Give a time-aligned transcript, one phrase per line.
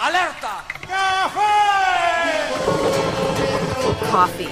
[0.00, 0.62] Alerta!
[4.12, 4.48] Coffee.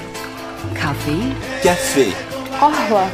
[0.74, 1.32] Kaffee?
[1.62, 2.12] Café.
[2.58, 3.08] Qahwa.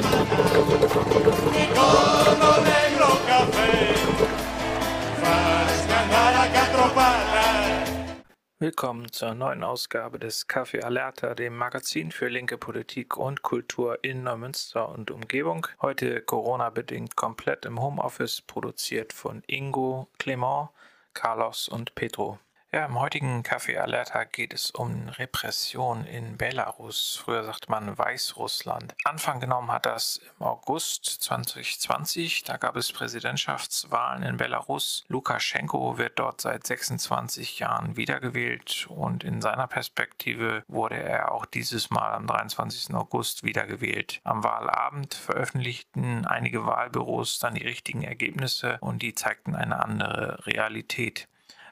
[8.58, 14.22] Willkommen zur neuen Ausgabe des Café Alerta, dem Magazin für linke Politik und Kultur in
[14.22, 15.66] Neumünster und Umgebung.
[15.82, 20.70] Heute Corona-bedingt komplett im Homeoffice, produziert von Ingo, Clement,
[21.14, 22.38] Carlos und Pedro.
[22.74, 27.20] Ja, im heutigen Café Alerta geht es um Repression in Belarus.
[27.22, 28.94] Früher sagt man Weißrussland.
[29.04, 32.44] Anfang genommen hat das im August 2020.
[32.44, 35.04] Da gab es Präsidentschaftswahlen in Belarus.
[35.08, 41.90] Lukaschenko wird dort seit 26 Jahren wiedergewählt und in seiner Perspektive wurde er auch dieses
[41.90, 42.94] Mal am 23.
[42.94, 44.22] August wiedergewählt.
[44.24, 51.28] Am Wahlabend veröffentlichten einige Wahlbüros dann die richtigen Ergebnisse und die zeigten eine andere Realität.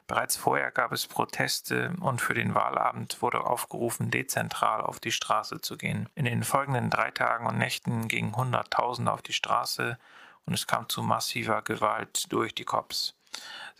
[0.07, 5.61] Bereits vorher gab es Proteste und für den Wahlabend wurde aufgerufen, dezentral auf die Straße
[5.61, 6.09] zu gehen.
[6.15, 9.97] In den folgenden drei Tagen und Nächten gingen Hunderttausende auf die Straße
[10.45, 13.15] und es kam zu massiver Gewalt durch die Cops.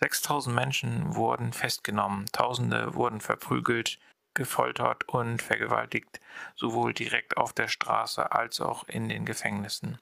[0.00, 3.98] 6000 Menschen wurden festgenommen, Tausende wurden verprügelt,
[4.34, 6.20] gefoltert und vergewaltigt,
[6.56, 9.98] sowohl direkt auf der Straße als auch in den Gefängnissen.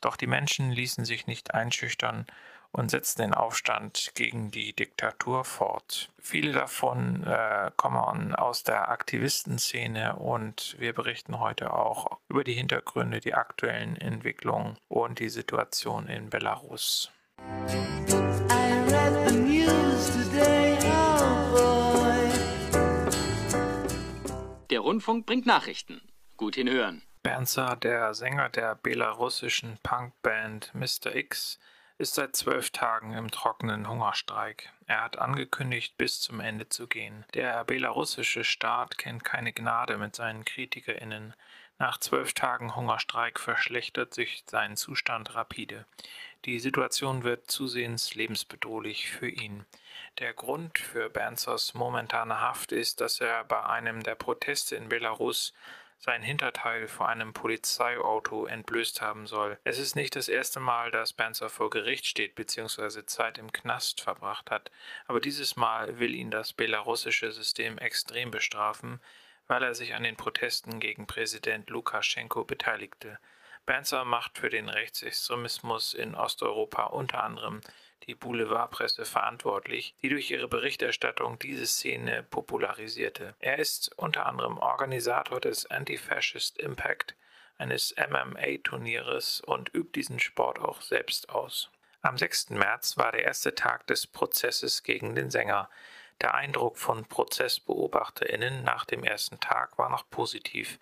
[0.00, 2.26] Doch die Menschen ließen sich nicht einschüchtern
[2.72, 6.10] und setzten den Aufstand gegen die Diktatur fort.
[6.18, 13.20] Viele davon äh, kommen aus der Aktivistenszene und wir berichten heute auch über die Hintergründe,
[13.20, 17.12] die aktuellen Entwicklungen und die Situation in Belarus.
[24.70, 26.00] Der Rundfunk bringt Nachrichten.
[26.38, 27.02] Gut hinhören.
[27.22, 31.14] Bernzer, der Sänger der belarussischen Punkband Mr.
[31.14, 31.60] X,
[32.02, 34.72] ist seit zwölf Tagen im trockenen Hungerstreik.
[34.86, 37.24] Er hat angekündigt, bis zum Ende zu gehen.
[37.32, 41.32] Der belarussische Staat kennt keine Gnade mit seinen KritikerInnen.
[41.78, 45.86] Nach zwölf Tagen Hungerstreik verschlechtert sich sein Zustand rapide.
[46.44, 49.64] Die Situation wird zusehends lebensbedrohlich für ihn.
[50.18, 55.54] Der Grund für Bernzers momentane Haft ist, dass er bei einem der Proteste in Belarus
[56.04, 59.56] sein Hinterteil vor einem Polizeiauto entblößt haben soll.
[59.62, 63.06] Es ist nicht das erste Mal, dass Banzer vor Gericht steht bzw.
[63.06, 64.72] Zeit im Knast verbracht hat,
[65.06, 69.00] aber dieses Mal will ihn das belarussische System extrem bestrafen,
[69.46, 73.20] weil er sich an den Protesten gegen Präsident Lukaschenko beteiligte.
[73.64, 77.60] Banzer macht für den Rechtsextremismus in Osteuropa unter anderem
[78.06, 83.34] die Boulevardpresse verantwortlich, die durch ihre Berichterstattung diese Szene popularisierte.
[83.38, 87.14] Er ist unter anderem Organisator des Anti-Fascist Impact,
[87.58, 91.70] eines MMA-Turnieres und übt diesen Sport auch selbst aus.
[92.00, 92.50] Am 6.
[92.50, 95.70] März war der erste Tag des Prozesses gegen den Sänger.
[96.20, 100.80] Der Eindruck von ProzessbeobachterInnen nach dem ersten Tag war noch positiv,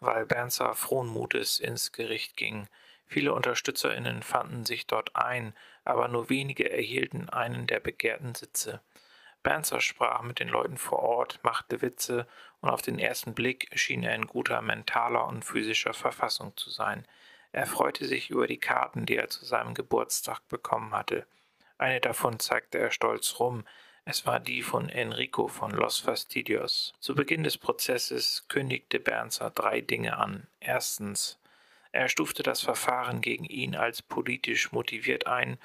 [0.00, 2.68] weil Bernzer frohen Mutes ins Gericht ging.
[3.06, 5.54] Viele UnterstützerInnen fanden sich dort ein,
[5.84, 8.80] aber nur wenige erhielten einen der begehrten Sitze.
[9.42, 12.26] Bernzer sprach mit den Leuten vor Ort, machte Witze
[12.60, 17.06] und auf den ersten Blick schien er in guter mentaler und physischer Verfassung zu sein.
[17.50, 21.26] Er freute sich über die Karten, die er zu seinem Geburtstag bekommen hatte.
[21.76, 23.64] Eine davon zeigte er stolz rum.
[24.04, 26.94] Es war die von Enrico von Los Fastidios.
[27.00, 30.46] Zu Beginn des Prozesses kündigte Bernzer drei Dinge an.
[30.60, 31.38] Erstens,
[31.92, 35.58] er stufte das Verfahren gegen ihn als politisch motiviert ein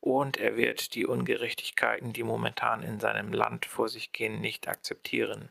[0.00, 5.50] und er wird die Ungerechtigkeiten, die momentan in seinem Land vor sich gehen, nicht akzeptieren.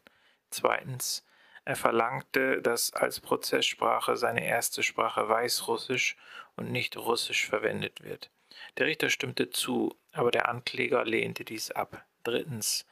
[0.50, 1.26] Zweitens,
[1.66, 6.18] er verlangte, dass als Prozesssprache seine erste Sprache Weißrussisch
[6.56, 8.32] und nicht Russisch verwendet wird.
[8.78, 12.04] Der Richter stimmte zu, aber der Ankläger lehnte dies ab.
[12.24, 12.86] Drittens,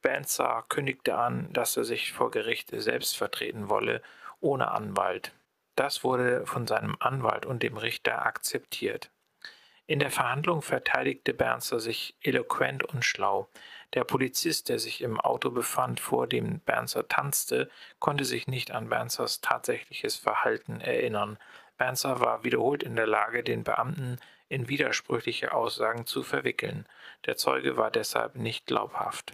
[0.00, 4.02] Banzar kündigte an, dass er sich vor Gericht selbst vertreten wolle,
[4.40, 5.32] ohne Anwalt.
[5.74, 9.10] Das wurde von seinem Anwalt und dem Richter akzeptiert.
[9.86, 13.48] In der Verhandlung verteidigte Bernster sich eloquent und schlau.
[13.94, 17.68] Der Polizist, der sich im Auto befand, vor dem Bernster tanzte,
[17.98, 21.38] konnte sich nicht an Bernsters tatsächliches Verhalten erinnern.
[21.76, 24.18] Bernster war wiederholt in der Lage, den Beamten
[24.48, 26.86] in widersprüchliche Aussagen zu verwickeln.
[27.26, 29.32] Der Zeuge war deshalb nicht glaubhaft.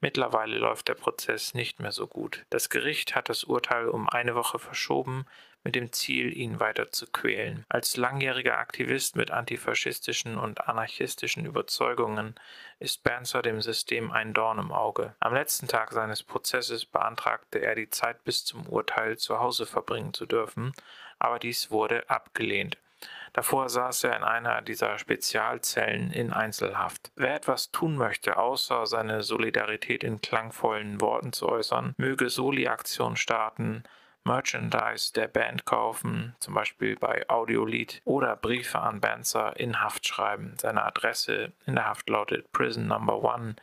[0.00, 2.44] Mittlerweile läuft der Prozess nicht mehr so gut.
[2.50, 5.26] Das Gericht hat das Urteil um eine Woche verschoben,
[5.66, 7.66] mit dem Ziel, ihn weiter zu quälen.
[7.68, 12.36] Als langjähriger Aktivist mit antifaschistischen und anarchistischen Überzeugungen
[12.78, 15.16] ist Bernzer dem System ein Dorn im Auge.
[15.18, 20.14] Am letzten Tag seines Prozesses beantragte er die Zeit bis zum Urteil zu Hause verbringen
[20.14, 20.72] zu dürfen,
[21.18, 22.78] aber dies wurde abgelehnt.
[23.32, 27.10] Davor saß er in einer dieser Spezialzellen in Einzelhaft.
[27.16, 33.82] Wer etwas tun möchte, außer seine Solidarität in klangvollen Worten zu äußern, möge Soli-Aktion starten,
[34.26, 40.52] Merchandise der Band kaufen, zum Beispiel bei Audiolied, oder Briefe an Banzer in Haft schreiben.
[40.60, 43.56] Seine Adresse in der Haft lautet Prison Number 1,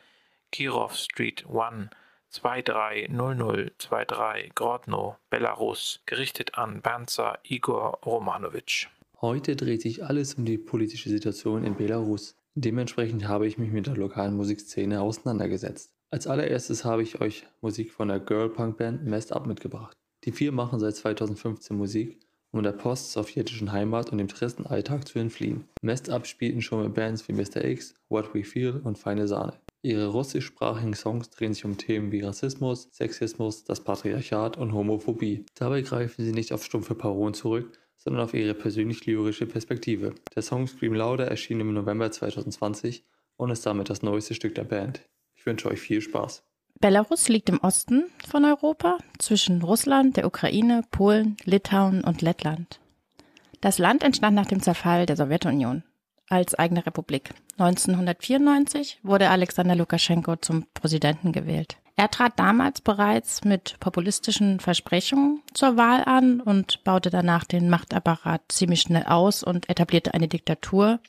[0.51, 1.89] Kirov Street 1,
[2.30, 8.88] 230023 Grodno, Belarus, gerichtet an Banzer Igor Romanovic.
[9.21, 12.36] Heute dreht sich alles um die politische Situation in Belarus.
[12.56, 15.92] Dementsprechend habe ich mich mit der lokalen Musikszene auseinandergesetzt.
[16.12, 19.98] Als allererstes habe ich euch Musik von der Girl Punk Band Messed Up mitgebracht.
[20.25, 22.17] Die vier machen seit 2015 Musik,
[22.51, 25.65] um der post-sowjetischen Heimat und dem tristen Alltag zu entfliehen.
[26.09, 27.65] Up spielten schon mit Bands wie Mr.
[27.65, 29.53] X, What We Feel und Feine Sahne.
[29.81, 35.45] Ihre russischsprachigen Songs drehen sich um Themen wie Rassismus, Sexismus, das Patriarchat und Homophobie.
[35.55, 40.15] Dabei greifen sie nicht auf stumpfe Parolen zurück, sondern auf ihre persönlich lyrische Perspektive.
[40.35, 43.03] Der Song Scream Louder erschien im November 2020
[43.35, 45.01] und ist damit das neueste Stück der Band.
[45.35, 46.43] Ich wünsche euch viel Spaß.
[46.79, 52.79] Belarus liegt im Osten von Europa zwischen Russland, der Ukraine, Polen, Litauen und Lettland.
[53.61, 55.83] Das Land entstand nach dem Zerfall der Sowjetunion
[56.29, 57.33] als eigene Republik.
[57.57, 61.77] 1994 wurde Alexander Lukaschenko zum Präsidenten gewählt.
[61.95, 68.41] Er trat damals bereits mit populistischen Versprechungen zur Wahl an und baute danach den Machtapparat
[68.49, 70.99] ziemlich schnell aus und etablierte eine Diktatur,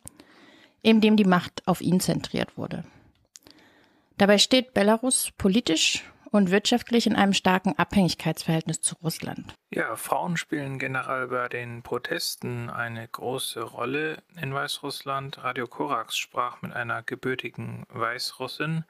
[0.83, 2.85] in dem die Macht auf ihn zentriert wurde.
[4.17, 9.55] Dabei steht Belarus politisch und wirtschaftlich in einem starken Abhängigkeitsverhältnis zu Russland.
[9.71, 15.43] Ja, Frauen spielen generell bei den Protesten eine große Rolle in Weißrussland.
[15.45, 18.85] Radio Korax sprach mit einer gebürtigen Weißrussin,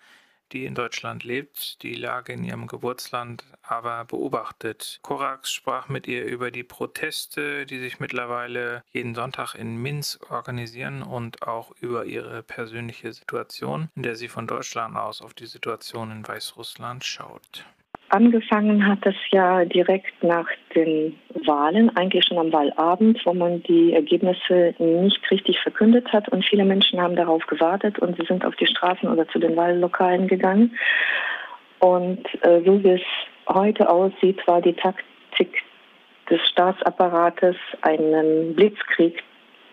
[0.53, 4.99] die in Deutschland lebt, die Lage in ihrem Geburtsland aber beobachtet.
[5.03, 11.03] Korax sprach mit ihr über die Proteste, die sich mittlerweile jeden Sonntag in Minsk organisieren
[11.03, 16.11] und auch über ihre persönliche Situation, in der sie von Deutschland aus auf die Situation
[16.11, 17.65] in Weißrussland schaut.
[18.15, 23.93] Angefangen hat es ja direkt nach den Wahlen, eigentlich schon am Wahlabend, wo man die
[23.93, 28.55] Ergebnisse nicht richtig verkündet hat und viele Menschen haben darauf gewartet und sie sind auf
[28.55, 30.79] die Straßen oder zu den Wahllokalen gegangen.
[31.81, 33.03] Und äh, so wie es
[33.49, 35.65] heute aussieht, war die Taktik
[36.31, 39.25] des Staatsapparates, einen Blitzkrieg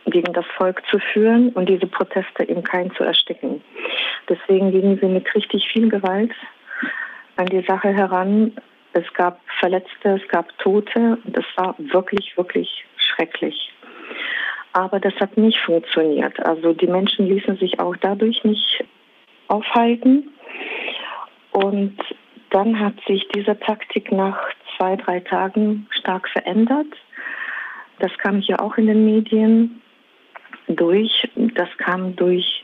[0.07, 3.61] gegen das Volk zu führen und diese Proteste im Keim zu ersticken.
[4.27, 6.31] Deswegen gingen sie mit richtig viel Gewalt
[7.35, 8.53] an die Sache heran.
[8.93, 13.71] Es gab Verletzte, es gab Tote und es war wirklich, wirklich schrecklich.
[14.73, 16.39] Aber das hat nicht funktioniert.
[16.45, 18.83] Also die Menschen ließen sich auch dadurch nicht
[19.47, 20.29] aufhalten.
[21.51, 21.97] Und
[22.49, 24.37] dann hat sich diese Taktik nach
[24.77, 26.87] zwei, drei Tagen stark verändert.
[27.99, 29.81] Das kam hier auch in den Medien
[30.67, 31.29] durch.
[31.35, 32.63] Das kam durch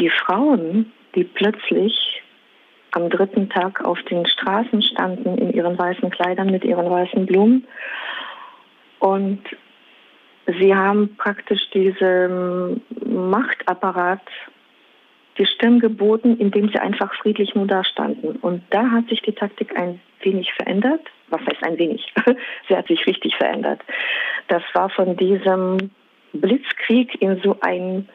[0.00, 2.22] die Frauen, die plötzlich
[2.92, 7.66] am dritten Tag auf den Straßen standen in ihren weißen Kleidern mit ihren weißen Blumen.
[8.98, 9.42] Und
[10.46, 14.22] sie haben praktisch diesem Machtapparat
[15.38, 18.36] die Stimme geboten, indem sie einfach friedlich nur da standen.
[18.36, 21.00] Und da hat sich die Taktik ein wenig verändert.
[21.28, 22.12] Was heißt ein wenig?
[22.68, 23.80] sie hat sich richtig verändert.
[24.48, 25.90] Das war von diesem
[26.32, 28.08] Blitzkrieg in so ein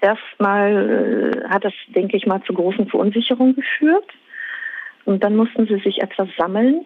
[0.00, 4.06] erstmal äh, hat das, denke ich mal, zu großen Verunsicherungen geführt.
[5.04, 6.84] Und dann mussten sie sich etwas sammeln.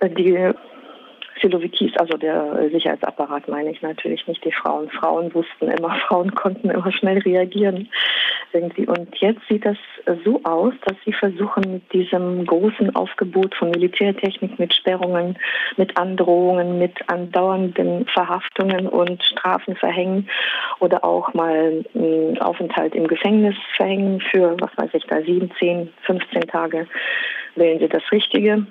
[0.00, 0.52] Äh, die
[1.40, 4.90] Silovikis, also der Sicherheitsapparat meine ich natürlich nicht die Frauen.
[4.90, 7.88] Frauen wussten immer, Frauen konnten immer schnell reagieren
[8.52, 8.86] irgendwie.
[8.86, 9.76] Und jetzt sieht das
[10.24, 15.38] so aus, dass sie versuchen mit diesem großen Aufgebot von Militärtechnik, mit Sperrungen,
[15.76, 20.28] mit Androhungen, mit andauernden Verhaftungen und Strafen verhängen
[20.80, 25.92] oder auch mal einen Aufenthalt im Gefängnis verhängen für, was weiß ich da, sieben, zehn,
[26.02, 26.86] 15 Tage,
[27.56, 28.66] wählen sie das Richtige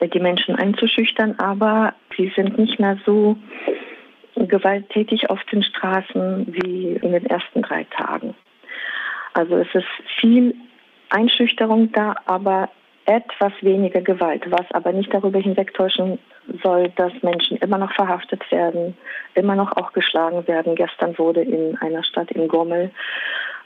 [0.00, 3.36] die Menschen einzuschüchtern, aber sie sind nicht mehr so
[4.36, 8.34] gewalttätig auf den Straßen wie in den ersten drei Tagen.
[9.36, 9.86] Also es ist
[10.18, 10.54] viel
[11.10, 12.70] Einschüchterung da, aber
[13.04, 16.18] etwas weniger Gewalt, was aber nicht darüber hinwegtäuschen
[16.62, 18.96] soll, dass Menschen immer noch verhaftet werden,
[19.34, 20.74] immer noch auch geschlagen werden.
[20.74, 22.90] Gestern wurde in einer Stadt in Gommel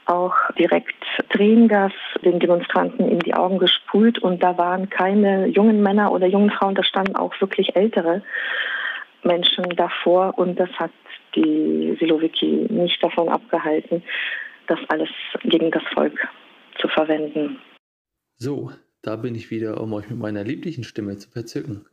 [0.07, 1.93] auch direkt Tränengas
[2.25, 6.75] den Demonstranten in die Augen gespult und da waren keine jungen Männer oder jungen Frauen,
[6.75, 8.23] da standen auch wirklich ältere
[9.23, 10.91] Menschen davor und das hat
[11.33, 14.03] die Silowiki nicht davon abgehalten,
[14.71, 15.09] das alles
[15.43, 16.17] gegen das Volk
[16.79, 17.59] zu verwenden.
[18.37, 21.85] So, da bin ich wieder, um euch mit meiner lieblichen Stimme zu verzücken.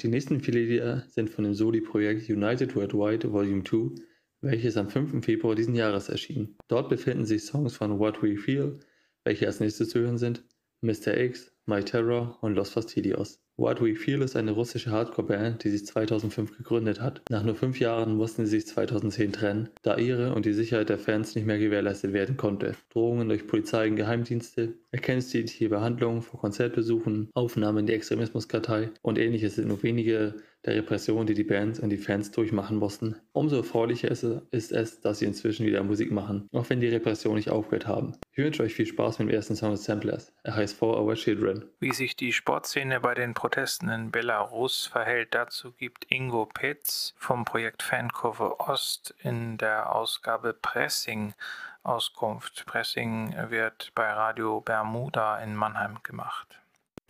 [0.00, 4.00] Die nächsten vier Lieder sind von dem Soli-Projekt United Worldwide Volume 2,
[4.40, 5.24] welches am 5.
[5.24, 6.56] Februar diesen Jahres erschien.
[6.68, 8.78] Dort befinden sich Songs von What We Feel,
[9.24, 10.44] welche als nächstes zu hören sind,
[10.80, 11.16] Mr.
[11.16, 13.41] X, My Terror und Los Fastidios.
[13.58, 17.20] What We Feel ist eine russische Hardcore-Band, die sich 2005 gegründet hat.
[17.28, 20.98] Nach nur fünf Jahren mussten sie sich 2010 trennen, da ihre und die Sicherheit der
[20.98, 22.74] Fans nicht mehr gewährleistet werden konnte.
[22.90, 29.56] Drohungen durch Polizei und Geheimdienste, erkennungsdienstliche Behandlungen vor Konzertbesuchen, Aufnahmen in die Extremismuskartei und ähnliches
[29.56, 33.16] sind nur wenige der Repression, die die Bands und die Fans durchmachen mussten.
[33.32, 37.50] Umso erfreulicher ist es, dass sie inzwischen wieder Musik machen, auch wenn die Repressionen nicht
[37.50, 38.16] aufgehört haben.
[38.32, 40.32] Ich wünsche euch viel Spaß mit dem ersten Song des Samplers.
[40.42, 41.64] Er heißt For Our Children.
[41.80, 47.44] Wie sich die Sportszene bei den Protesten in Belarus verhält, dazu gibt Ingo Petz vom
[47.44, 51.34] Projekt Fankurve Ost in der Ausgabe Pressing
[51.82, 52.64] Auskunft.
[52.66, 56.61] Pressing wird bei Radio Bermuda in Mannheim gemacht.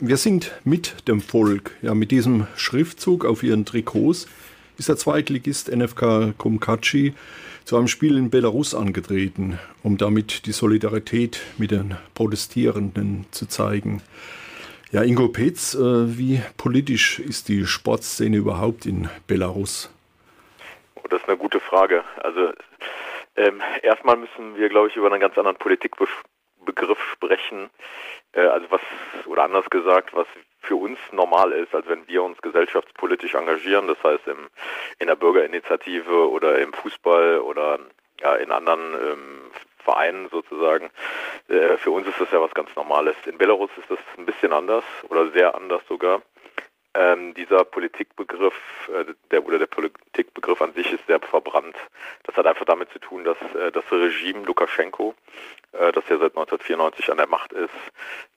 [0.05, 1.77] Wir sind mit dem Volk.
[1.81, 4.27] Ja, mit diesem Schriftzug auf ihren Trikots
[4.77, 7.15] ist der Zweitligist NFK Kumkachi
[7.65, 14.03] zu einem Spiel in Belarus angetreten, um damit die Solidarität mit den Protestierenden zu zeigen.
[14.91, 19.89] Ja, Ingo Petz, äh, wie politisch ist die Sportszene überhaupt in Belarus?
[20.97, 22.03] Oh, das ist eine gute Frage.
[22.17, 22.53] Also
[23.37, 25.59] ähm, erstmal müssen wir, glaube ich, über einen ganz anderen
[26.63, 27.71] Politikbegriff sprechen.
[28.33, 28.81] Äh, also was,
[29.27, 30.27] oder anders gesagt, was
[30.61, 34.49] für uns normal ist, als wenn wir uns gesellschaftspolitisch engagieren, das heißt im,
[34.99, 37.79] in der Bürgerinitiative oder im Fußball oder
[38.21, 40.91] ja, in anderen ähm, Vereinen sozusagen.
[41.49, 43.17] Äh, für uns ist das ja was ganz Normales.
[43.27, 46.23] In Belarus ist das ein bisschen anders oder sehr anders sogar.
[46.95, 48.55] Ähm, dieser Politikbegriff,
[48.89, 51.77] äh, der oder der Politikbegriff an sich ist sehr verbrannt.
[52.25, 55.15] Das hat einfach damit zu tun, dass äh, das Regime Lukaschenko,
[55.73, 57.71] äh, das ja seit 1994 an der Macht ist,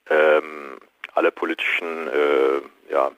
[0.08, 0.78] ähm,
[1.12, 3.10] alle politischen, äh, ja,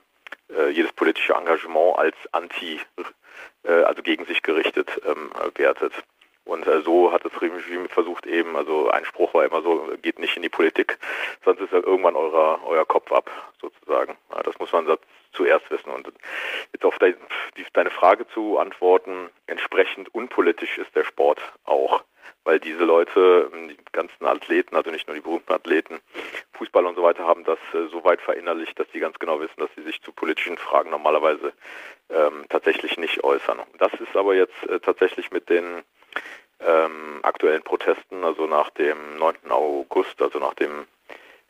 [0.57, 2.81] äh, jedes politische Engagement als anti,
[3.63, 5.93] äh, also gegen sich gerichtet ähm, wertet.
[6.45, 10.35] Und so hat das Regime versucht eben, also ein Spruch war immer so, geht nicht
[10.35, 10.99] in die Politik,
[11.45, 13.31] sonst ist ja irgendwann eurer, euer Kopf ab,
[13.61, 14.17] sozusagen.
[14.45, 14.87] Das muss man
[15.33, 15.91] zuerst wissen.
[15.91, 16.11] Und
[16.73, 17.17] jetzt auf deine,
[17.73, 22.05] deine Frage zu antworten, entsprechend unpolitisch ist der Sport auch.
[22.45, 26.01] Weil diese Leute, die ganzen Athleten, also nicht nur die berühmten Athleten,
[26.53, 29.59] Fußball und so weiter, haben das äh, so weit verinnerlicht, dass sie ganz genau wissen,
[29.59, 31.53] dass sie sich zu politischen Fragen normalerweise
[32.11, 33.61] ähm, tatsächlich nicht äußern.
[33.79, 35.83] Das ist aber jetzt äh, tatsächlich mit den
[36.61, 39.51] ähm, aktuellen Protesten, also nach dem 9.
[39.51, 40.87] August, also nach dem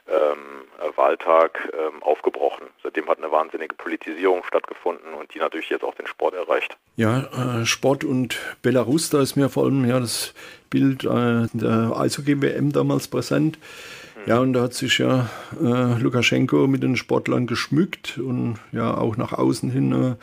[0.09, 2.67] ähm, Wahltag ähm, aufgebrochen.
[2.83, 6.77] Seitdem hat eine wahnsinnige Politisierung stattgefunden und die natürlich jetzt auch den Sport erreicht.
[6.97, 10.35] Ja, äh, Sport und Belarus, da ist mir vor allem ja das
[10.71, 13.59] Bild äh, der Eishockey-WM damals präsent.
[14.27, 19.17] Ja, und da hat sich ja äh, Lukaschenko mit den Sportlern geschmückt und ja auch
[19.17, 20.15] nach außen hin äh,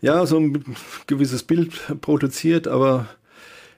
[0.00, 0.64] ja so ein
[1.06, 3.06] gewisses Bild produziert, aber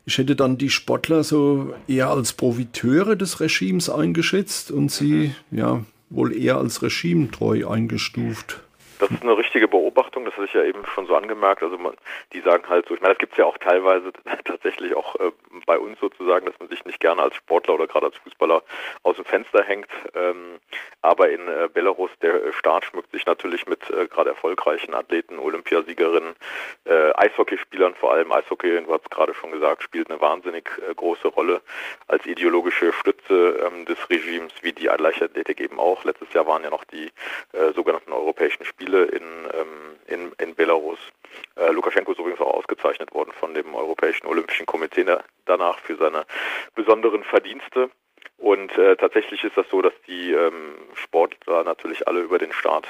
[0.05, 5.85] ich hätte dann die Sportler so eher als Profiteure des Regimes eingeschätzt und sie ja
[6.11, 8.61] wohl eher als regimetreu eingestuft.
[8.99, 11.63] Das ist eine richtige Beobachtung, das hatte ich ja eben schon so angemerkt.
[11.63, 11.95] Also man,
[12.33, 14.13] die sagen halt so, ich meine, das gibt es ja auch teilweise
[14.45, 15.33] tatsächlich auch äh,
[15.67, 18.63] bei uns sozusagen, dass man sich nicht gerne als Sportler oder gerade als Fußballer
[19.03, 19.89] aus dem Fenster hängt.
[20.15, 20.61] Ähm,
[21.01, 26.35] aber in äh, Belarus, der Staat schmückt sich natürlich mit äh, gerade erfolgreichen Athleten, Olympiasiegerinnen,
[26.85, 28.33] äh, Eishockeyspielern vor allem.
[28.33, 31.61] Eishockey, du hast gerade schon gesagt, spielt eine wahnsinnig äh, große Rolle
[32.09, 36.05] als ideologische Stütze ähm, des Regimes, wie die Leichtathletik eben auch.
[36.05, 37.11] Letztes Jahr waren ja noch die
[37.53, 40.99] äh, sogenannten europäischen Spiele in, ähm, in, in Belarus.
[41.57, 45.05] Äh, Lukaschenko ist übrigens auch ausgezeichnet worden von dem Europäischen Olympischen Komitee
[45.47, 46.25] danach für seine
[46.75, 47.91] besonderen Verdienste.
[48.39, 52.87] Und äh, tatsächlich ist das so, dass die ähm, Sportler natürlich alle über den Staat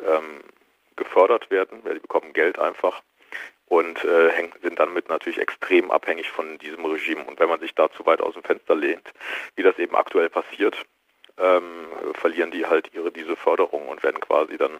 [0.00, 0.40] ähm,
[0.96, 1.82] gefördert werden.
[1.84, 3.02] Ja, die bekommen Geld einfach
[3.66, 7.24] und äh, sind damit natürlich extrem abhängig von diesem Regime.
[7.24, 9.08] Und wenn man sich da zu weit aus dem Fenster lehnt,
[9.56, 10.76] wie das eben aktuell passiert,
[11.38, 11.86] ähm,
[12.22, 14.78] verlieren die halt ihre diese Förderung und werden quasi dann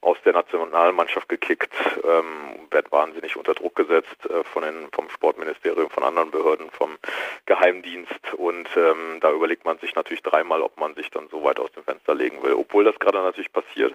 [0.00, 1.70] aus der Nationalmannschaft gekickt,
[2.02, 6.96] ähm, werden wahnsinnig unter Druck gesetzt äh, von den, vom Sportministerium, von anderen Behörden, vom
[7.44, 11.60] Geheimdienst und ähm, da überlegt man sich natürlich dreimal, ob man sich dann so weit
[11.60, 13.94] aus dem Fenster legen will, obwohl das gerade natürlich passiert.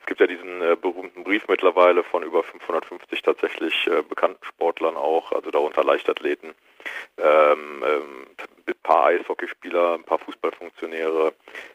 [0.00, 4.96] Es gibt ja diesen äh, berühmten Brief mittlerweile von über 550 tatsächlich äh, bekannten Sportlern
[4.96, 6.54] auch, also darunter Leichtathleten,
[7.16, 8.26] ähm, ähm,
[8.66, 11.32] ein paar Eishockeyspieler, ein paar Fußballfunktionäre.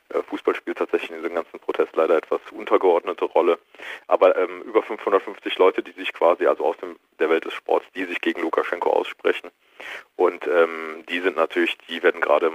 [0.10, 3.58] Äh, Fußball spielt tatsächlich in diesem ganzen Protest leider etwas untergeordnete Rolle.
[4.08, 7.86] Aber ähm, über 550 Leute, die sich quasi, also aus dem, der Welt des Sports,
[7.96, 9.50] die sich gegen Lukaschenko aussprechen.
[10.16, 12.52] Und ähm, die sind natürlich, die werden gerade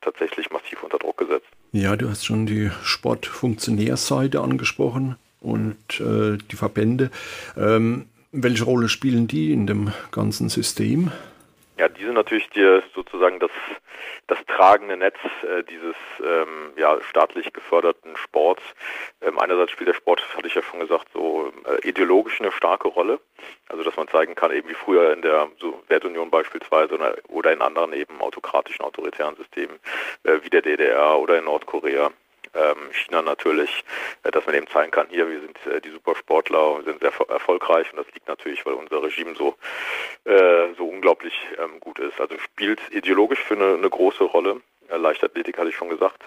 [0.00, 1.46] tatsächlich massiv unter Druck gesetzt.
[1.72, 5.16] Ja, du hast schon die Sportfunktionärseite angesprochen.
[5.40, 7.10] und äh, die Verbände.
[7.56, 11.10] Ähm, welche Rolle spielen die in dem ganzen System?
[11.82, 13.50] Ja, die sind natürlich die, sozusagen das,
[14.28, 18.62] das tragende Netz äh, dieses ähm, ja, staatlich geförderten Sports.
[19.20, 22.86] Ähm, einerseits spielt der Sport, hatte ich ja schon gesagt, so äh, ideologisch eine starke
[22.86, 23.18] Rolle.
[23.68, 26.96] Also dass man zeigen kann, eben wie früher in der Sowjetunion beispielsweise
[27.26, 29.80] oder, in anderen eben autokratischen, autoritären Systemen
[30.22, 32.12] äh, wie der DDR oder in Nordkorea
[32.92, 33.84] China natürlich,
[34.22, 37.12] äh, dass man eben zeigen kann, hier, wir sind äh, die Supersportler, wir sind sehr
[37.28, 39.56] erfolgreich und das liegt natürlich, weil unser Regime so,
[40.24, 42.20] äh, so unglaublich ähm, gut ist.
[42.20, 44.60] Also spielt ideologisch für eine, eine große Rolle.
[44.94, 46.22] Leichtathletik hatte ich schon gesagt,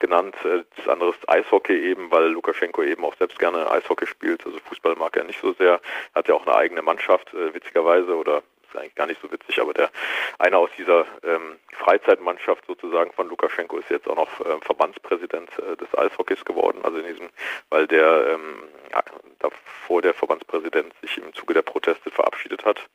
[0.00, 0.34] genannt.
[0.42, 4.44] Das andere ist Eishockey eben, weil Lukaschenko eben auch selbst gerne Eishockey spielt.
[4.44, 5.80] Also Fußball mag er nicht so sehr.
[6.16, 9.74] Hat ja auch eine eigene Mannschaft, witzigerweise, oder ist eigentlich gar nicht so witzig, aber
[9.74, 9.90] der
[10.38, 15.76] eine aus dieser ähm, Freizeitmannschaft sozusagen von Lukaschenko ist jetzt auch noch äh, Verbandspräsident äh,
[15.76, 17.28] des Eishockeys geworden, also in diesem,
[17.70, 19.02] weil der ähm, ja,
[19.38, 22.88] davor der Verbandspräsident sich im Zuge der Proteste verabschiedet hat.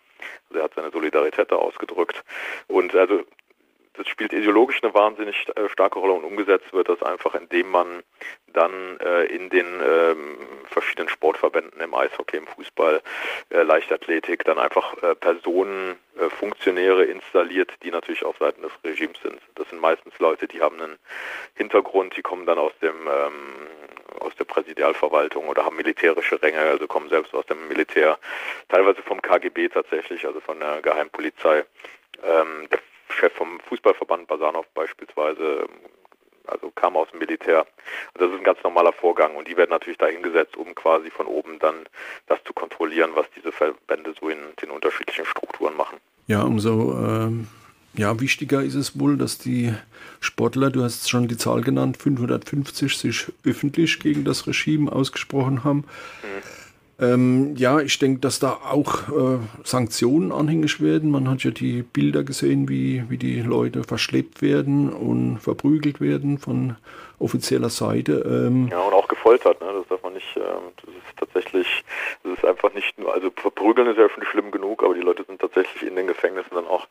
[0.50, 2.24] Also er hat seine Solidarität da ausgedrückt.
[2.68, 3.24] Und also
[3.94, 8.04] das spielt ideologisch eine wahnsinnig äh, starke Rolle und umgesetzt wird das einfach, indem man
[8.48, 13.02] dann äh, in den ähm, verschiedenen Sportverbänden im Eishockey, im Fußball,
[13.50, 19.20] äh, Leichtathletik dann einfach äh, Personen, äh, Funktionäre installiert, die natürlich auf Seiten des Regimes
[19.22, 19.40] sind.
[19.56, 20.98] Das sind meistens Leute, die haben einen
[21.56, 23.68] Hintergrund, die kommen dann aus dem ähm,
[24.20, 28.18] aus der Präsidialverwaltung oder haben militärische Ränge, also kommen selbst aus dem Militär,
[28.70, 31.66] teilweise vom KGB tatsächlich, also von der Geheimpolizei.
[32.24, 32.68] Ähm,
[33.10, 35.68] Chef vom Fußballverband Basanov beispielsweise,
[36.48, 37.66] also kam aus dem Militär.
[38.16, 41.26] Das ist ein ganz normaler Vorgang und die werden natürlich da hingesetzt, um quasi von
[41.26, 41.88] oben dann
[42.28, 45.98] das zu kontrollieren, was diese Verbände so in den unterschiedlichen Strukturen machen.
[46.28, 47.48] Ja, umso ähm,
[47.96, 49.74] ja, wichtiger ist es wohl, dass die
[50.20, 55.86] Sportler, du hast schon die Zahl genannt, 550 sich öffentlich gegen das Regime ausgesprochen haben.
[56.24, 56.62] Mhm.
[57.00, 61.12] Ähm, ja, ich denke, dass da auch äh, Sanktionen anhängig werden.
[61.12, 66.38] Man hat ja die Bilder gesehen, wie, wie die Leute verschleppt werden und verprügelt werden
[66.38, 66.76] von
[67.20, 68.24] offizieller Seite.
[68.28, 69.68] Ähm ja, und auch gefoltert, ne?
[69.80, 71.84] das darf man nicht, ähm, das ist tatsächlich,
[72.24, 75.24] das ist einfach nicht nur, also verprügeln ist ja schon schlimm genug, aber die Leute
[75.24, 76.88] sind tatsächlich in den Gefängnissen dann auch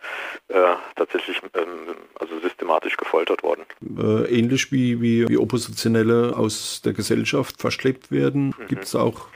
[0.49, 3.63] äh, tatsächlich ähm, also systematisch gefoltert worden.
[3.99, 8.67] Äh, ähnlich wie, wie, wie Oppositionelle aus der Gesellschaft verschleppt werden, mhm.
[8.69, 9.29] gibt es auch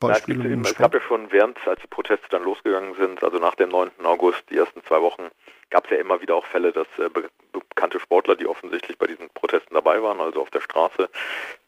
[0.00, 0.48] Beispiele?
[0.48, 3.54] Ja, es, es gab ja schon während, als die Proteste dann losgegangen sind, also nach
[3.54, 3.90] dem 9.
[4.04, 5.30] August, die ersten zwei Wochen,
[5.70, 9.06] gab es ja immer wieder auch Fälle, dass äh, be bekannte Sportler, die offensichtlich bei
[9.06, 11.08] diesen Protesten dabei waren, also auf der Straße,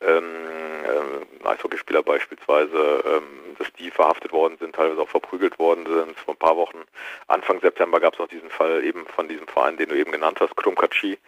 [0.01, 0.25] ähm,
[0.85, 6.19] äh, Eishockeyspieler beispielsweise, ähm, dass die verhaftet worden sind, teilweise auch verprügelt worden sind.
[6.19, 6.83] Vor ein paar Wochen,
[7.29, 10.39] Anfang September gab es auch diesen Fall eben von diesem Verein, den du eben genannt
[10.41, 11.19] hast, Krumkachi,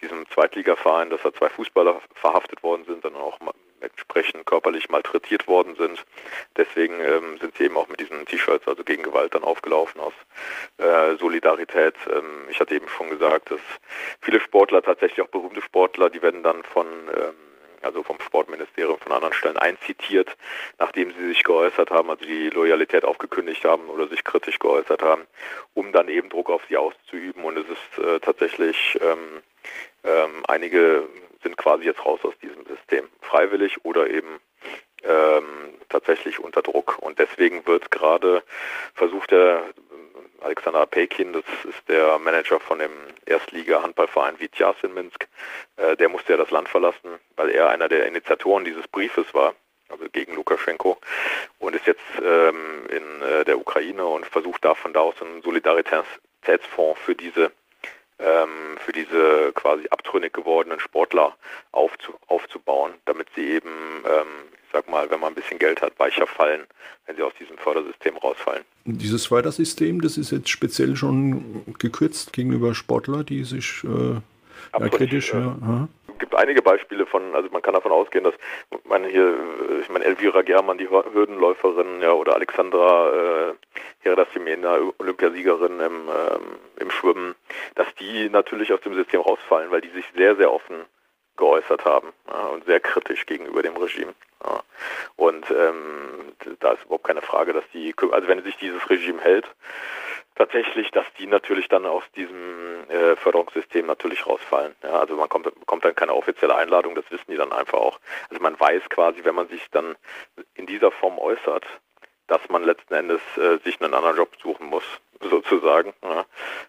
[0.00, 3.38] diesem Zweitligaverein, dass da zwei Fußballer verhaftet worden sind, dann auch
[3.80, 6.04] entsprechend körperlich malträtiert worden sind.
[6.56, 10.14] Deswegen ähm, sind sie eben auch mit diesen T-Shirts, also gegen Gewalt, dann aufgelaufen aus
[10.78, 11.94] äh, Solidarität.
[12.08, 13.60] Ähm, ich hatte eben schon gesagt, dass
[14.20, 17.34] viele Sportler, tatsächlich auch berühmte Sportler, die werden dann von ähm,
[17.82, 20.36] also vom Sportministerium von anderen Stellen einzitiert,
[20.78, 25.22] nachdem sie sich geäußert haben, also die Loyalität aufgekündigt haben oder sich kritisch geäußert haben,
[25.74, 27.44] um dann eben Druck auf sie auszuüben.
[27.44, 29.42] Und es ist äh, tatsächlich ähm,
[30.04, 31.08] ähm, einige
[31.42, 34.40] sind quasi jetzt raus aus diesem System, freiwillig oder eben
[35.02, 36.98] ähm, tatsächlich unter Druck.
[37.00, 38.42] Und deswegen wird gerade
[38.94, 39.64] versucht, der
[40.40, 42.92] Alexander Pekin, das ist der Manager von dem
[43.26, 45.28] Erstliga-Handballverein Vitjas in Minsk,
[45.76, 49.54] äh, der musste ja das Land verlassen, weil er einer der Initiatoren dieses Briefes war,
[49.88, 50.98] also gegen Lukaschenko,
[51.58, 55.42] und ist jetzt ähm, in äh, der Ukraine und versucht da von da aus einen
[55.42, 57.52] Solidaritätsfonds für diese
[58.20, 61.34] ähm, für diese quasi abtrünnig gewordenen Sportler
[61.72, 63.68] aufzu, aufzubauen, damit sie eben,
[64.04, 64.26] ähm,
[64.66, 66.62] ich sag mal, wenn man ein bisschen Geld hat, weicher fallen,
[67.06, 68.64] wenn sie aus diesem Fördersystem rausfallen.
[68.84, 74.20] Dieses Fördersystem, das ist jetzt speziell schon gekürzt gegenüber Sportler, die sich äh,
[74.78, 75.32] ja, kritisch.
[75.32, 75.88] Äh, ja,
[76.20, 78.34] gibt einige Beispiele von, also man kann davon ausgehen, dass
[78.84, 79.34] man hier,
[79.80, 83.54] ich meine Elvira Germann, die Hürdenläuferin, ja, oder Alexandra äh,
[84.98, 87.34] Olympiasiegerin im, ähm, im Schwimmen,
[87.74, 90.84] dass die natürlich aus dem System rausfallen, weil die sich sehr, sehr offen
[91.36, 94.14] geäußert haben ja, und sehr kritisch gegenüber dem Regime.
[94.44, 94.62] Ja.
[95.16, 99.46] Und ähm, da ist überhaupt keine Frage, dass die, also wenn sich dieses Regime hält,
[100.34, 104.74] tatsächlich, dass die natürlich dann aus diesem äh, Förderungssystem natürlich rausfallen.
[104.82, 108.00] Ja, also man kommt, bekommt dann keine offizielle Einladung, das wissen die dann einfach auch.
[108.30, 109.96] Also man weiß quasi, wenn man sich dann
[110.54, 111.64] in dieser Form äußert,
[112.30, 114.84] dass man letzten Endes äh, sich einen anderen Job suchen muss,
[115.20, 115.92] sozusagen.
[116.02, 116.24] Ja.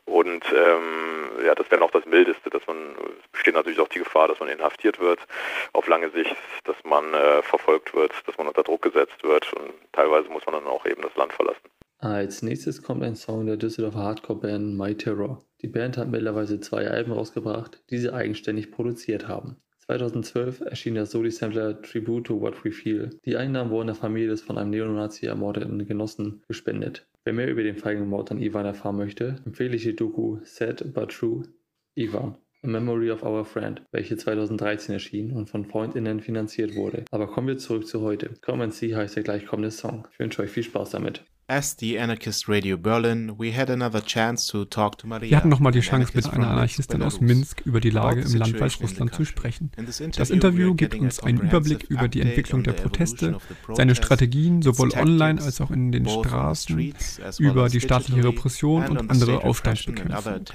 [0.05, 3.99] Und ähm, ja, das wäre noch das Mildeste, dass man, es besteht natürlich auch die
[3.99, 5.19] Gefahr, dass man inhaftiert wird
[5.73, 9.71] auf lange Sicht, dass man äh, verfolgt wird, dass man unter Druck gesetzt wird und
[9.91, 11.61] teilweise muss man dann auch eben das Land verlassen.
[12.03, 15.45] Als nächstes kommt ein Song der Düsseldorfer Hardcore-Band My Terror.
[15.61, 19.57] Die Band hat mittlerweile zwei Alben rausgebracht, die sie eigenständig produziert haben.
[19.85, 23.11] 2012 erschien der Soli-Sampler Tribute to What We Feel.
[23.23, 27.07] Die Einnahmen wurden der Familie des von einem Neonazi ermordeten Genossen gespendet.
[27.23, 30.95] Wer mehr über den feigen Mord an Ivan erfahren möchte, empfehle ich die Doku Sad
[30.95, 31.43] But True
[31.93, 32.35] Ivan.
[32.63, 37.05] A Memory of Our Friend, welche 2013 erschien und von FreundInnen finanziert wurde.
[37.11, 38.31] Aber kommen wir zurück zu heute.
[38.41, 40.07] Come and See heißt der gleichkommende Song.
[40.11, 41.23] Ich wünsche euch viel Spaß damit.
[41.51, 45.31] As the Anarchist Radio Berlin, we had another chance to talk to Maria.
[45.31, 48.57] Wir hatten nochmal die Chance, mit einer Anarchistin aus Minsk über die Lage im Land
[48.57, 49.69] Weißrussland zu sprechen.
[50.15, 53.37] Das Interview gibt uns einen Überblick über die Entwicklung der Proteste,
[53.73, 56.93] seine Strategien sowohl online als auch in den Straßen,
[57.39, 60.45] über die staatliche Repression und andere Aufstandsbekämpfung.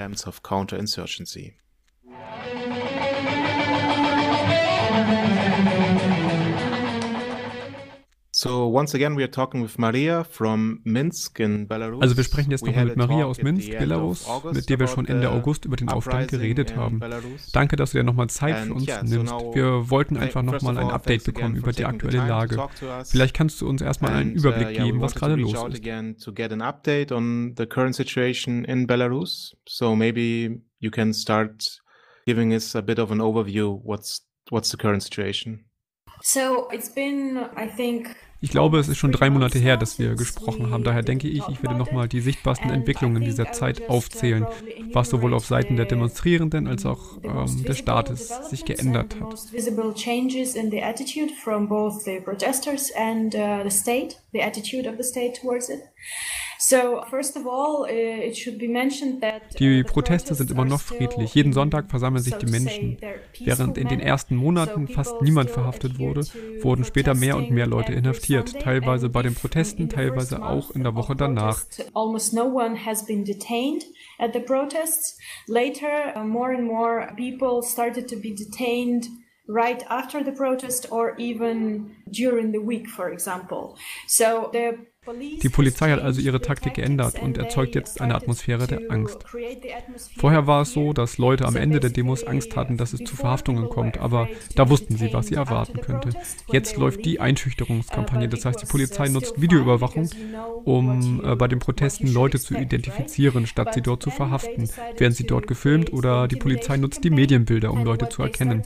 [8.38, 12.02] So once again we are talking with Maria from Minsk in Belarus.
[12.02, 15.30] Also wir sprechen jetzt nochmal mit Maria aus Minsk, Belarus, mit der wir schon Ende
[15.30, 17.00] August über den Aufstand geredet haben.
[17.54, 19.32] Danke, dass du dir nochmal Zeit für uns nimmst.
[19.54, 22.62] Wir wollten einfach nochmal ein Update bekommen über die aktuelle Lage.
[23.06, 26.22] Vielleicht kannst du uns erstmal einen uh, Überblick geben, was gerade los ist.
[26.22, 29.56] To get an update on the current situation in Belarus.
[29.66, 31.80] So maybe you can start
[32.26, 35.64] giving us a bit of an overview what's what's the current situation.
[36.22, 40.14] So it's been, I think, ich glaube, es ist schon drei Monate her, dass wir
[40.14, 40.84] gesprochen haben.
[40.84, 44.46] Daher denke ich, ich werde nochmal die sichtbarsten Entwicklungen dieser Zeit aufzählen,
[44.92, 49.32] was sowohl auf Seiten der Demonstrierenden als auch ähm, des Staates sich geändert hat.
[49.32, 49.36] Uh,
[59.58, 61.34] die Proteste sind immer noch friedlich.
[61.34, 62.98] Jeden Sonntag versammeln sich die Menschen.
[63.38, 66.22] Während in den ersten Monaten fast niemand verhaftet wurde,
[66.62, 70.94] wurden später mehr und mehr Leute inhaftiert, teilweise bei den Protesten, teilweise auch in der
[70.94, 71.64] Woche danach.
[75.48, 79.08] Later, uh, more and more people started to be detained
[79.48, 83.76] right after the protest or even during the week, for example.
[84.06, 84.78] So the
[85.42, 89.24] die Polizei hat also ihre Taktik geändert und erzeugt jetzt eine Atmosphäre der Angst.
[90.16, 93.16] Vorher war es so, dass Leute am Ende der Demos Angst hatten, dass es zu
[93.16, 96.10] Verhaftungen kommt, aber da wussten sie, was sie erwarten könnte.
[96.52, 100.10] Jetzt läuft die Einschüchterungskampagne, das heißt, die Polizei nutzt Videoüberwachung,
[100.64, 104.68] um äh, bei den Protesten Leute zu identifizieren, statt sie dort zu verhaften.
[104.96, 108.62] Werden sie dort gefilmt oder die Polizei nutzt die Medienbilder, um Leute zu erkennen.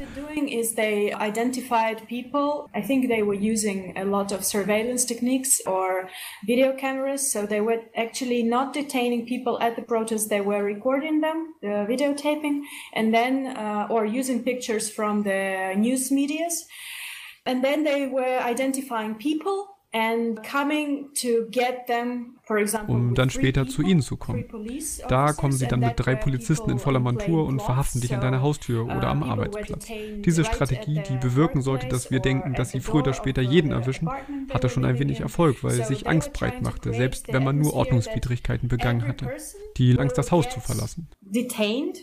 [2.72, 6.09] I think they were using a lot of surveillance techniques or
[6.46, 7.30] video cameras.
[7.30, 10.28] So they were actually not detaining people at the protest.
[10.28, 12.62] They were recording them, the videotaping,
[12.92, 16.66] and then, uh, or using pictures from the news medias.
[17.46, 19.79] And then they were identifying people
[22.87, 24.44] um dann später zu ihnen zu kommen.
[25.09, 28.40] Da kommen sie dann mit drei Polizisten in voller Montur und verhaften dich an deiner
[28.40, 29.88] Haustür oder am Arbeitsplatz.
[30.18, 34.09] Diese Strategie, die bewirken sollte, dass wir denken, dass sie früher oder später jeden erwischen,
[34.50, 38.68] hatte schon ein wenig Erfolg, weil sich Angst breit machte, selbst wenn man nur Ordnungswidrigkeiten
[38.68, 39.33] begangen hatte.
[39.76, 41.09] Die Angst, das Haus zu verlassen.
[41.20, 41.98] Detained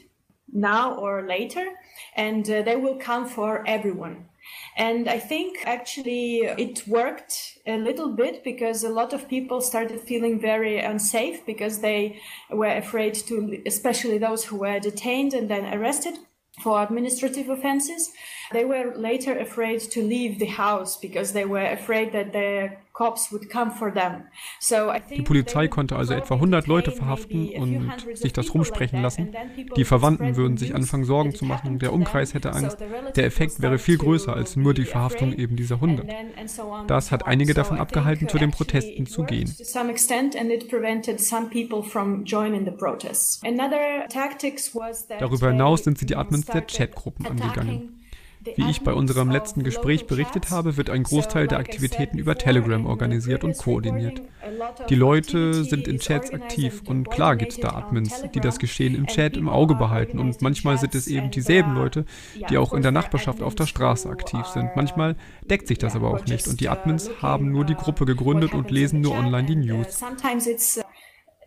[0.52, 1.64] now or later
[2.16, 4.26] and uh, they will come for everyone.
[4.78, 10.00] And I think actually it worked a little bit because a lot of people started
[10.02, 12.20] feeling very unsafe because they
[12.52, 16.16] were afraid to, especially those who were detained and then arrested
[16.62, 18.12] for administrative offenses.
[18.52, 23.32] They were later afraid to leave the house because they were afraid that the cops
[23.32, 24.24] would come for them.
[24.60, 29.36] So Die Polizei konnte also etwa 100 Leute verhaften und sich das rumsprechen lassen.
[29.76, 32.78] Die Verwandten würden sich anfangen Sorgen zu machen, der Umkreis hätte Angst.
[33.16, 36.08] Der Effekt wäre viel größer als nur die Verhaftung eben dieser 100.
[36.88, 39.54] Das hat einige davon abgehalten, zu den Protesten zu gehen.
[45.20, 48.07] Darüber hinaus sind sie die Admins der Chatgruppen angegangen.
[48.56, 52.86] Wie ich bei unserem letzten Gespräch berichtet habe, wird ein Großteil der Aktivitäten über Telegram
[52.86, 54.22] organisiert und koordiniert.
[54.90, 58.96] Die Leute sind in Chats aktiv und klar gibt es da Admins, die das Geschehen
[58.96, 62.06] im Chat im Auge behalten und manchmal sind es eben dieselben Leute,
[62.50, 64.76] die auch in der Nachbarschaft auf der Straße aktiv sind.
[64.76, 65.16] Manchmal
[65.50, 68.72] deckt sich das aber auch nicht und die Admins haben nur die Gruppe gegründet und
[68.72, 70.02] lesen nur online die News.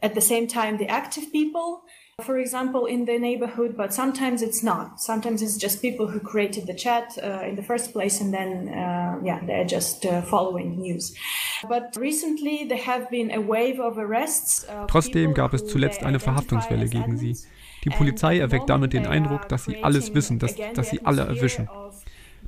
[0.02, 1.82] At the same time, the active people
[2.20, 5.00] for example, in the neighborhood, but sometimes it's not.
[5.00, 8.68] Sometimes it's just people who created the chat uh, in the first place and then,
[8.68, 11.14] uh, yeah, they're just uh, following news.
[11.68, 14.66] But recently there have been a wave of arrests.
[14.88, 17.36] Trotzdem gab es zuletzt eine Verhaftungswelle gegen sie.
[17.84, 21.68] Die Polizei erweckt damit den Eindruck, dass sie alles wissen, dass, dass sie alle erwischen.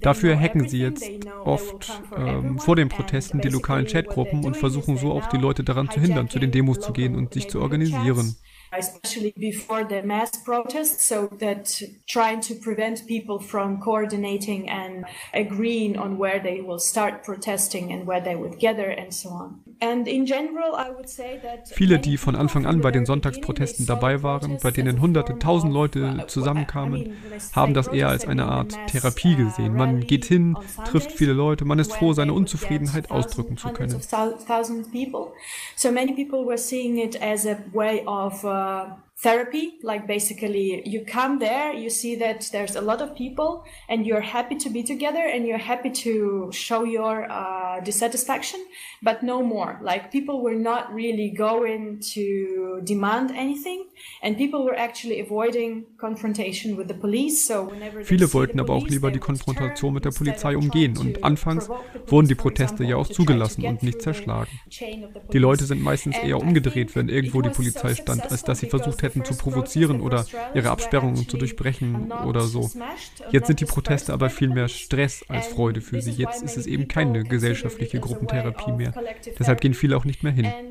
[0.00, 1.08] Dafür hacken sie jetzt
[1.44, 5.88] oft ähm, vor den Protesten die lokalen Chatgruppen und versuchen so auch die Leute daran
[5.90, 8.36] zu hindern, zu den Demos zu gehen und sich zu organisieren.
[8.72, 15.04] Especially before the mass protests, so that trying to prevent people from coordinating and
[15.34, 19.60] agreeing on where they will start protesting and where they would gather and so on.
[19.80, 23.86] And in general, I would say that Viele, die von Anfang an bei den Sonntagsprotesten
[23.86, 27.16] dabei waren, bei denen hunderte, tausend Leute zusammenkamen,
[27.52, 29.74] haben das eher als eine Art Therapie gesehen.
[29.74, 34.00] Man geht hin, trifft viele Leute, man ist froh, seine Unzufriedenheit ausdrücken zu können.
[35.74, 38.86] So many people were seeing it as a way of uh, uh,
[39.22, 44.06] therapy like basically you come there you see that there's a lot of people and
[44.06, 48.60] you're happy to be together and you're happy to show your uh, dissatisfaction
[49.02, 49.78] but no more.
[49.82, 53.84] Like people were not really going to demand anything
[54.22, 57.70] and people were actually avoiding confrontation with the police so
[58.02, 60.96] Viele wollten aber auch lieber die Konfrontation mit der Polizei umgehen.
[60.96, 61.68] und anfangs
[62.06, 64.50] wurden die Proteste ja auch zugelassen und nicht zerschlagen.
[65.32, 69.02] Die Leute sind meistens eher umgedreht, wenn irgendwo die Polizei stand, als dass sie versucht
[69.02, 72.70] hätten hätten zu provozieren oder ihre Absperrungen zu durchbrechen oder so.
[73.30, 76.12] Jetzt sind die Proteste aber viel mehr Stress als Freude für sie.
[76.12, 78.92] Jetzt ist es eben keine gesellschaftliche Gruppentherapie mehr.
[79.38, 80.52] Deshalb gehen viele auch nicht mehr hin.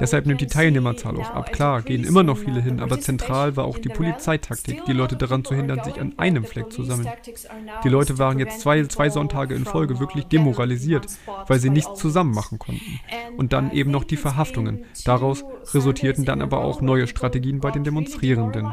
[0.00, 1.52] Deshalb nimmt die Teilnehmerzahl auch ab.
[1.52, 5.44] Klar, gehen immer noch viele hin, aber zentral war auch die Polizeitaktik, die Leute daran
[5.44, 7.08] zu hindern, sich an einem Fleck zu sammeln.
[7.84, 11.06] Die Leute waren jetzt zwei, zwei Sonntage in Folge wirklich demoralisiert,
[11.46, 13.00] weil sie nichts zusammen machen konnten.
[13.36, 14.84] Und dann eben noch die Verhaftungen.
[15.04, 18.68] Daraus resultierten dann aber auch neue Strategien bei den Demonstrierenden.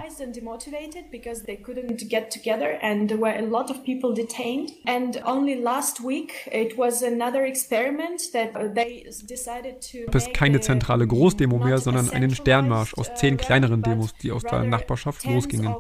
[10.14, 14.64] Es keine zentrale Großdemo mehr, sondern einen Sternmarsch aus zehn kleineren Demos, die aus der
[14.64, 15.76] Nachbarschaft losgingen.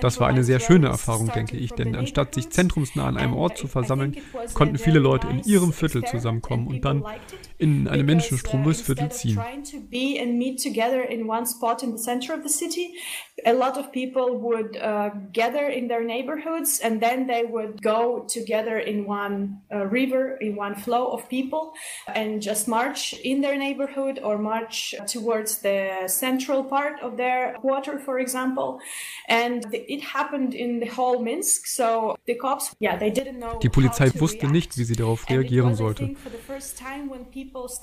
[0.00, 3.58] Das war eine sehr schöne Erfahrung, denke ich, denn anstatt sich zentrumsnah an einem Ort
[3.58, 4.16] zu versammeln,
[4.54, 7.04] konnten viele Leute in ihrem Viertel zusammenkommen und dann
[7.58, 9.40] in einem Menschenstrom durchs Viertel ziehen.
[13.44, 18.26] A lot of people would uh, gather in their neighborhoods and then they would go
[18.26, 21.74] together in one uh, river, in one flow of people
[22.14, 27.98] and just march in their neighborhood or march towards the central part of their quarter,
[27.98, 28.80] for example.
[29.28, 31.66] And it happened in the whole Minsk.
[31.66, 33.58] So the cops, yeah, they didn't know.
[33.62, 36.14] Die Polizei wusste nicht, wie sie darauf reagieren sollte.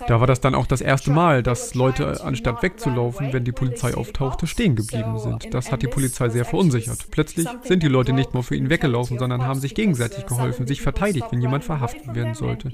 [0.07, 3.93] Da war das dann auch das erste Mal, dass Leute, anstatt wegzulaufen, wenn die Polizei
[3.93, 5.53] auftauchte, stehen geblieben sind.
[5.53, 7.11] Das hat die Polizei sehr verunsichert.
[7.11, 10.81] Plötzlich sind die Leute nicht nur für ihn weggelaufen, sondern haben sich gegenseitig geholfen, sich
[10.81, 12.71] verteidigt, wenn jemand verhaftet werden sollte.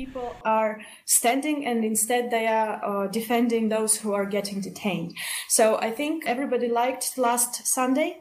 [5.47, 8.15] So I think everybody liked last Sunday.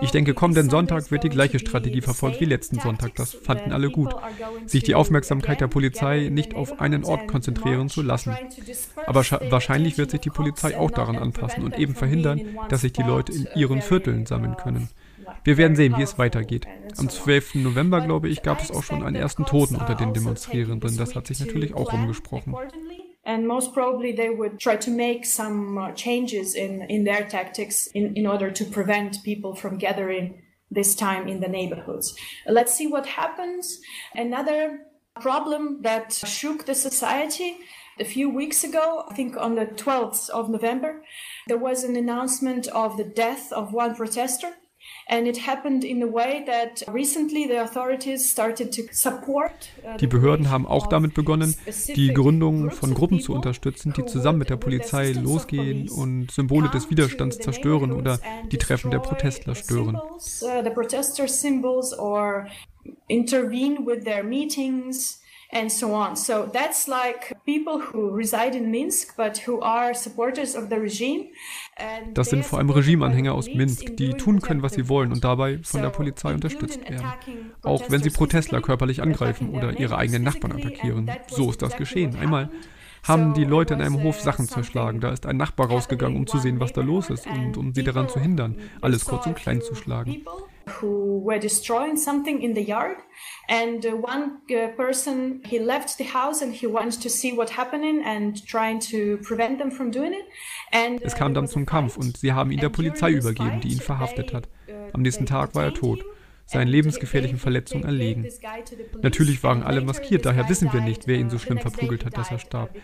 [0.00, 3.14] Ich denke, kommenden Sonntag wird die gleiche Strategie verfolgt wie letzten Sonntag.
[3.14, 4.14] Das fanden alle gut.
[4.66, 8.36] Sich die Aufmerksamkeit der Polizei nicht auf einen Ort konzentrieren zu lassen.
[9.06, 13.02] Aber wahrscheinlich wird sich die Polizei auch daran anpassen und eben verhindern, dass sich die
[13.02, 14.88] Leute in ihren Vierteln sammeln können.
[15.42, 16.66] Wir werden sehen, wie es weitergeht.
[16.96, 17.56] Am 12.
[17.56, 20.96] November, glaube ich, gab es auch schon einen ersten Toten unter den Demonstrierenden.
[20.96, 22.54] Das hat sich natürlich auch rumgesprochen.
[23.24, 27.86] And most probably they would try to make some uh, changes in, in their tactics
[27.88, 32.14] in, in order to prevent people from gathering this time in the neighborhoods.
[32.46, 33.80] Let's see what happens.
[34.14, 34.80] Another
[35.20, 37.58] problem that shook the society
[37.98, 41.02] a few weeks ago, I think on the 12th of November,
[41.46, 44.54] there was an announcement of the death of one protester
[50.00, 51.54] die Behörden haben auch damit begonnen,
[51.94, 56.90] die Gründung von Gruppen zu unterstützen, die zusammen mit der Polizei losgehen und Symbole des
[56.90, 58.18] Widerstands zerstören oder
[58.50, 59.96] die Treffen der Protestler stören.
[59.96, 60.62] Uh,
[63.08, 66.16] intervene with their meetings and so on.
[66.16, 71.26] So that's like people who reside in Minsk, but who are supporters of the regime.
[72.14, 75.58] Das sind vor allem Regimeanhänger aus Minsk, die tun können, was sie wollen und dabei
[75.62, 77.06] von der Polizei unterstützt werden.
[77.62, 81.10] Auch wenn sie Protestler körperlich angreifen oder ihre eigenen Nachbarn attackieren.
[81.28, 82.16] So ist das geschehen.
[82.16, 82.50] Einmal
[83.02, 85.00] haben die Leute in einem Hof Sachen zerschlagen.
[85.00, 87.84] Da ist ein Nachbar rausgegangen, um zu sehen, was da los ist und um sie
[87.84, 90.24] daran zu hindern, alles kurz und klein zu schlagen.
[90.84, 92.98] Who were destroying something in the yard.
[93.48, 97.50] And uh, one uh, person, he left the house and he wanted to see what
[97.50, 100.26] happening and trying to prevent them from doing it.
[100.72, 103.80] And, es kam dann zum Kampf und sie haben ihn der Polizei übergeben, die ihn
[103.80, 104.48] verhaftet hat.
[104.92, 106.04] Am nächsten Tag war er tot
[106.46, 108.26] seinen lebensgefährlichen Verletzungen erlegen.
[109.02, 112.30] Natürlich waren alle maskiert, daher wissen wir nicht, wer ihn so schlimm verprügelt hat, dass
[112.30, 112.74] er starb.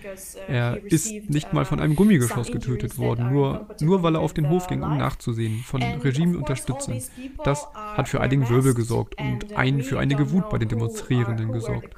[0.48, 4.48] Er ist nicht mal von einem Gummigeschoss getötet worden, nur, nur weil er auf den
[4.48, 7.02] Hof ging, um nachzusehen, von Regimeunterstützern.
[7.44, 11.94] Das hat für einigen Wirbel gesorgt und einen für einige Wut bei den Demonstrierenden gesorgt.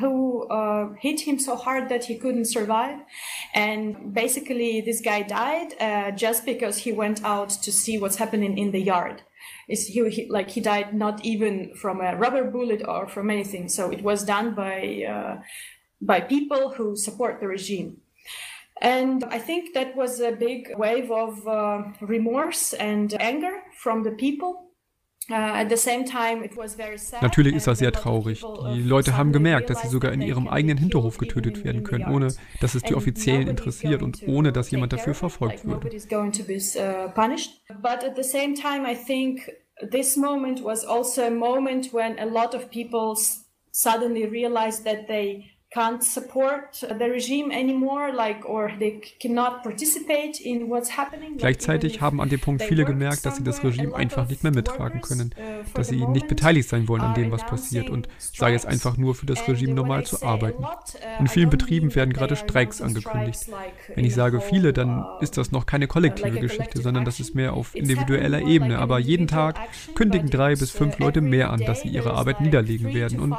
[0.00, 2.98] who uh, hit him so hard that he couldn't survive.
[3.54, 8.58] And basically, this guy died uh, just because he went out to see what's happening
[8.58, 9.22] in the yard.
[9.68, 13.68] Is he, he, like he died not even from a rubber bullet or from anything.
[13.68, 15.42] So it was done by uh,
[16.00, 17.98] by people who support the regime.
[18.80, 24.10] And I think that was a big wave of uh, remorse and anger from the
[24.10, 24.65] people
[27.20, 28.44] Natürlich ist das sehr traurig.
[28.74, 32.28] Die Leute haben gemerkt, dass sie sogar in ihrem eigenen Hinterhof getötet werden können, ohne
[32.60, 35.90] dass es die Offiziellen interessiert und ohne dass jemand dafür verfolgt würde.
[39.90, 43.14] This moment was also a moment when a lot of people
[43.72, 50.70] suddenly realized that they can't support the regime anymore, like, or they cannot participate in
[50.70, 51.36] what's happening.
[51.36, 55.00] Gleichzeitig haben an dem Punkt viele gemerkt, dass sie das Regime einfach nicht mehr mittragen
[55.00, 58.64] können, uh, dass sie nicht beteiligt sein wollen an dem, was passiert und sei es
[58.64, 60.62] einfach nur für das Regime normal zu arbeiten.
[60.62, 63.46] Uh, in vielen Betrieben werden gerade Streiks angekündigt.
[63.94, 67.34] Wenn ich sage viele, dann uh, ist das noch keine kollektive Geschichte, sondern das ist
[67.34, 68.78] mehr auf individueller Ebene.
[68.78, 69.58] Aber jeden Tag
[69.94, 73.36] kündigen drei bis fünf Leute mehr an, dass sie ihre Arbeit niederlegen werden und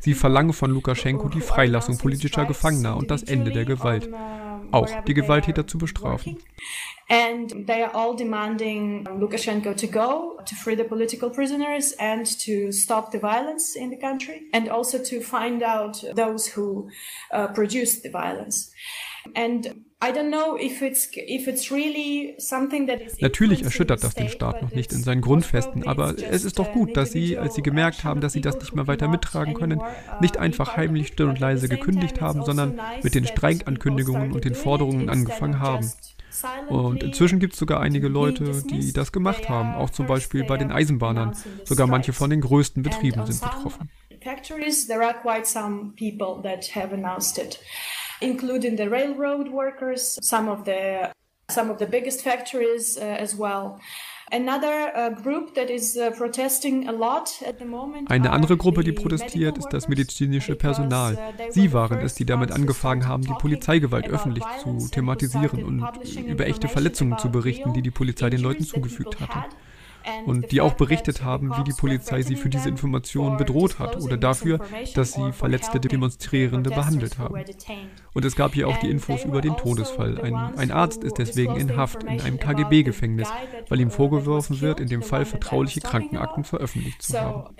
[0.00, 4.08] Sie verlangen von Lukaschenko die Freilassung politischer Gefangener und das Ende der Gewalt.
[4.72, 6.38] Auch die Gewalttäter zu bestrafen.
[7.08, 12.70] And they are all demanding Lukashenko to go, to free the political prisoners, and to
[12.70, 16.88] stop the violence in the country, and also to find out those who
[17.32, 18.70] uh, produced the violence.
[19.34, 19.86] And
[23.20, 26.96] Natürlich erschüttert das den Staat noch nicht in seinen Grundfesten, aber es ist doch gut,
[26.96, 29.82] dass sie, als sie gemerkt haben, dass sie das nicht mehr weiter mittragen können,
[30.20, 35.10] nicht einfach heimlich still und leise gekündigt haben, sondern mit den Streikankündigungen und den Forderungen
[35.10, 35.92] angefangen haben.
[36.68, 40.56] Und inzwischen gibt es sogar einige Leute, die das gemacht haben, auch zum Beispiel bei
[40.56, 41.36] den Eisenbahnern.
[41.64, 43.90] Sogar manche von den größten Betrieben sind betroffen.
[48.20, 51.10] Including the railroad workers, some of the
[51.50, 53.78] some of the biggest factories uh, as well.
[54.32, 54.36] Uh,
[58.06, 61.14] Eine andere Gruppe, die protestiert, ist das medizinische Personal.
[61.14, 65.84] Uh, Sie waren es, die damit angefangen haben, die Polizeigewalt öffentlich zu thematisieren und
[66.16, 69.48] über echte Verletzungen zu berichten, die die Polizei den Leuten zugefügt hatte
[70.26, 74.16] und die auch berichtet haben, wie die Polizei sie für diese Informationen bedroht hat oder
[74.16, 74.60] dafür,
[74.94, 77.42] dass sie verletzte Demonstrierende behandelt haben.
[78.12, 80.20] Und es gab hier auch die Infos über den Todesfall.
[80.20, 83.28] Ein, ein Arzt ist deswegen in Haft in einem KGB-Gefängnis,
[83.68, 87.54] weil ihm vorgeworfen wird, in dem Fall vertrauliche Krankenakten veröffentlicht zu haben.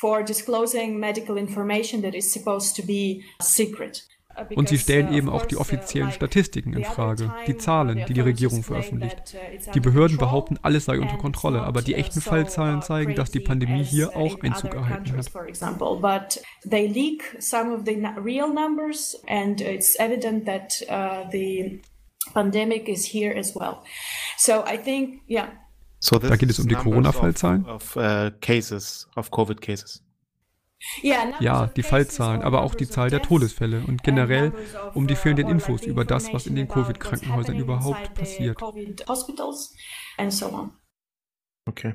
[0.00, 4.02] for disclosing medical information that is supposed to be secret.
[4.54, 8.62] Und sie stellen eben auch die offiziellen Statistiken in Frage, die Zahlen, die die Regierung
[8.62, 9.36] veröffentlicht.
[9.74, 13.84] Die Behörden behaupten, alles sei unter Kontrolle, aber die echten Fallzahlen zeigen, dass die Pandemie
[13.84, 15.30] hier auch Einzug erhalten hat.
[16.68, 21.80] they leak some of the real numbers and it's evident that uh, the
[22.34, 23.82] pandemic is here as well.
[24.36, 25.48] So I think, yeah.
[25.98, 27.66] So da geht es um die Corona-Fallzahlen?
[31.40, 34.52] Ja, die Fallzahlen, aber auch die Zahl der Todesfälle und generell
[34.94, 38.58] um die fehlenden Infos über das, was in den Covid-Krankenhäusern überhaupt passiert.
[41.66, 41.94] Okay.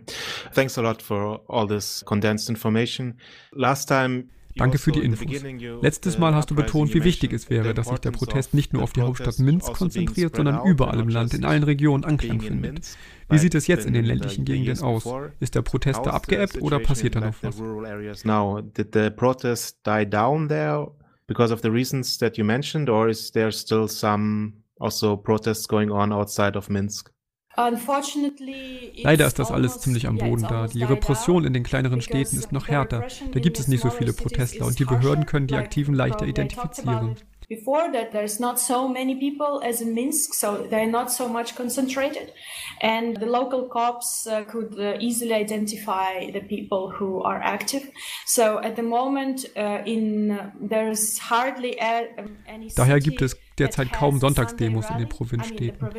[0.54, 3.20] Thanks a lot for all this condensed information.
[3.52, 5.44] Last time Danke für die Infos.
[5.82, 8.84] Letztes Mal hast du betont, wie wichtig es wäre, dass sich der Protest nicht nur
[8.84, 12.98] auf die Hauptstadt Minsk also konzentriert, sondern überall im Land, in allen Regionen Anklang findet.
[13.30, 15.06] Wie sieht es jetzt in den ländlichen Gegenden aus?
[15.40, 18.24] Ist der Protest da abgeebbt oder passiert da noch was?
[18.24, 20.92] Now, did the protest die down there
[21.28, 25.92] because of the reasons that you mentioned, or is there still some also protests going
[25.92, 27.12] on outside of Minsk?
[27.58, 30.68] Leider ist das alles ziemlich am Boden da.
[30.68, 33.08] Die Repression in den kleineren Städten ist noch härter.
[33.34, 37.16] Da gibt es nicht so viele Protestler und die Behörden können die Aktiven leichter identifizieren.
[37.48, 41.56] before that there's not so many people as in Minsk, so they're not so much
[41.56, 42.32] concentrated.
[42.82, 47.90] And the local cops uh, could uh, easily identify the people who are active.
[48.26, 54.90] So at the moment uh, in, there's hardly any Daher gibt es derzeit kaum Sonntagsdemos
[54.90, 55.90] in den Provinzstädten.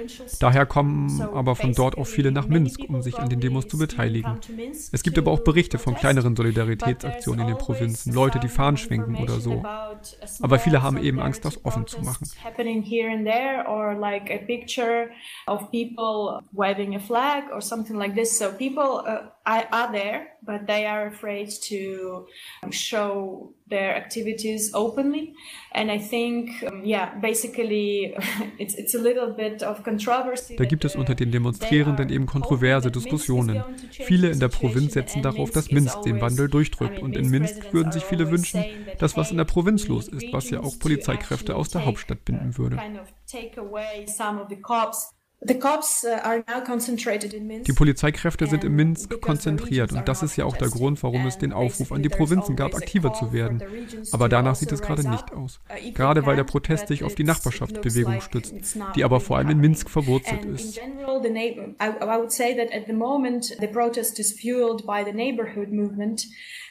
[0.40, 3.78] Daher kommen aber von dort auch viele nach Minsk, um sich an den Demos zu
[3.78, 4.38] beteiligen.
[4.92, 9.16] Es gibt aber auch Berichte von kleineren Solidaritätsaktionen in den Provinzen, Leute, die Fahnen schwenken
[9.16, 9.62] oder so.
[10.42, 12.26] Aber viele haben eben Angst, das offen zu machen.
[18.26, 22.26] So people uh, are there, but they are afraid to
[22.70, 25.34] show their activities openly.
[25.72, 26.51] And I think,
[26.84, 28.16] yeah, basically,
[28.59, 30.57] it's, it's a little bit of controversy.
[30.57, 33.62] Da gibt es unter den Demonstrierenden eben kontroverse Diskussionen.
[33.90, 37.01] Viele in der Provinz setzen darauf, dass Minsk den Wandel durchdrückt.
[37.01, 38.64] Und in Minsk würden sich viele wünschen,
[38.99, 42.57] dass was in der Provinz los ist, was ja auch Polizeikräfte aus der Hauptstadt binden
[42.57, 42.76] würde.
[42.76, 43.01] Uh,
[47.66, 51.38] die Polizeikräfte sind in Minsk konzentriert und das ist ja auch der Grund, warum es
[51.38, 53.62] den Aufruf an die Provinzen gab, aktiver zu werden.
[54.12, 55.61] Aber danach sieht es gerade nicht aus.
[55.68, 59.59] Uh, gerade weil der Protest sich auf die Nachbarschaftsbewegung stützt, die aber vor allem in
[59.59, 60.80] Minsk verwurzelt ist.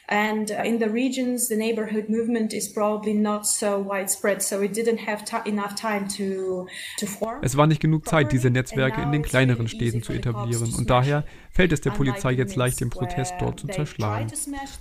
[0.08, 4.72] And uh, in the regions, the neighborhood movement is probably not so widespread, so it
[4.72, 7.42] didn't have enough time to, to form.
[7.42, 11.24] Es war nicht genug Zeit, diese Netzwerke in den kleineren Städten zu etablieren und daher
[11.50, 14.30] fällt es der Polizei jetzt leicht, den Protest dort zu zerschlagen.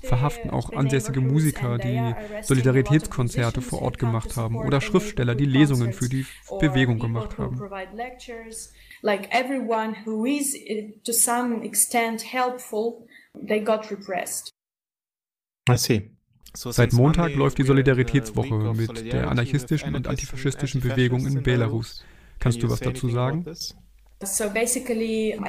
[0.03, 2.13] Verhaften auch ansässige Musiker, die
[2.43, 6.25] Solidaritätskonzerte vor Ort gemacht haben oder Schriftsteller, die Lesungen für die
[6.59, 7.59] Bewegung gemacht haben.
[9.01, 13.05] Like everyone who is uh, to some extent helpful,
[13.47, 14.54] they got repressed.
[16.53, 22.03] Seit Montag läuft die Solidaritätswoche mit der anarchistischen und antifaschistischen Bewegung in Belarus.
[22.39, 23.45] Kannst du was dazu sagen?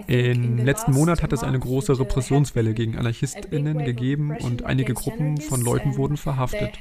[0.09, 5.61] Im letzten Monat hat es eine große Repressionswelle gegen AnarchistInnen gegeben und einige Gruppen von
[5.61, 6.79] Leuten wurden verhaftet.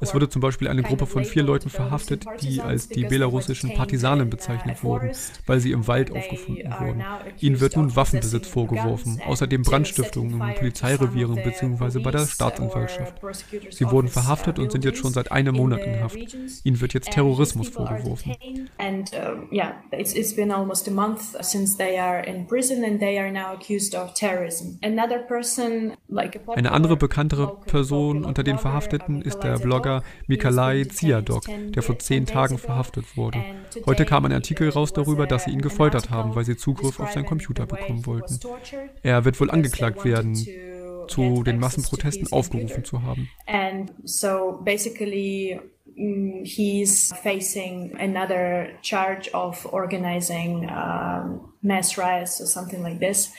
[0.00, 4.28] Es wurde zum Beispiel eine Gruppe von vier Leuten verhaftet, die als die belarussischen Partisanen
[4.28, 5.12] bezeichnet wurden,
[5.46, 7.02] weil sie im Wald aufgefunden wurden.
[7.40, 12.00] Ihnen wird nun Waffenbesitz vorgeworfen, außerdem Brandstiftungen in Polizeirevieren bzw.
[12.00, 13.14] bei der Staatsanwaltschaft.
[13.70, 16.18] Sie wurden verhaftet und sind jetzt schon seit einem Monat in Haft.
[16.64, 18.36] Ihnen wird jetzt Terrorismus vorgeworfen.
[26.54, 31.98] Eine andere bekanntere Person unter den Verhafteten ist der Blogger Blogger Mikalai Ziadok, der vor
[31.98, 33.42] zehn Tagen verhaftet wurde.
[33.86, 37.12] Heute kam ein Artikel raus darüber, dass sie ihn gefoltert haben, weil sie Zugriff auf
[37.12, 38.38] seinen Computer bekommen wollten.
[39.02, 40.34] Er wird wohl angeklagt werden,
[41.08, 43.28] zu den Massenprotesten aufgerufen zu haben.
[43.46, 45.60] And so basically
[45.96, 53.32] mm, he's facing another charge of organizing um, mass riots or something like this.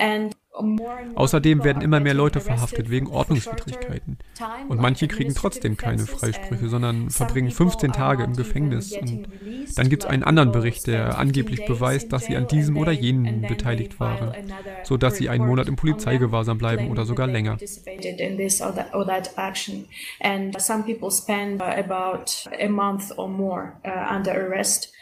[0.00, 0.34] And
[1.14, 4.18] Außerdem werden immer mehr Leute verhaftet wegen Ordnungswidrigkeiten.
[4.68, 8.92] Und manche kriegen trotzdem keine Freisprüche, sondern verbringen 15 Tage im Gefängnis.
[8.92, 9.28] Und
[9.76, 13.42] dann gibt es einen anderen Bericht, der angeblich beweist, dass sie an diesem oder jenem
[13.42, 14.34] beteiligt waren,
[14.84, 17.56] sodass sie einen Monat im Polizeigewahrsam bleiben oder sogar länger.
[20.20, 24.92] And some people spend about a month or more uh, under arrest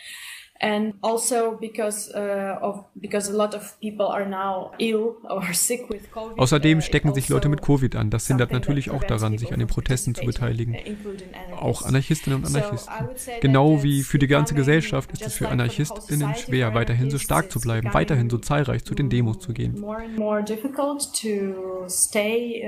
[0.61, 5.89] and also because uh, of because a lot of people are now ill or sick
[5.89, 6.39] with COVID.
[6.39, 8.11] Außerdem uh, stecken sich Leute mit Covid an.
[8.11, 10.75] Das hindert natürlich auch daran, sich an den Protesten zu beteiligen.
[10.75, 12.95] Uh, auch Anarchistinnen und Anarchisten.
[13.41, 17.61] Genau wie für die ganze Gesellschaft ist es für Anarchistinnen schwer, weiterhin so stark zu
[17.61, 19.81] bleiben, weiterhin so zahlreich zu den Demos zu gehen.
[19.81, 22.63] More and more difficult to stay,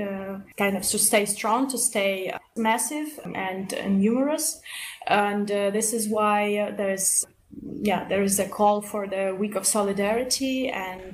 [0.57, 4.61] kind of to stay strong, to stay massive and numerous,
[5.05, 7.27] and uh, this is why there's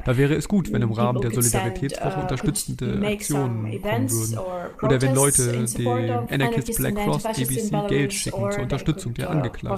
[0.05, 4.39] da wäre es gut, wenn im Rahmen der Solidaritätswoche uh, unterstützende Aktionen kommen würden.
[4.81, 9.69] Oder wenn Leute dem Anarchist Black Cross ABC Geld schicken zur Unterstützung der uh, Angeklagten.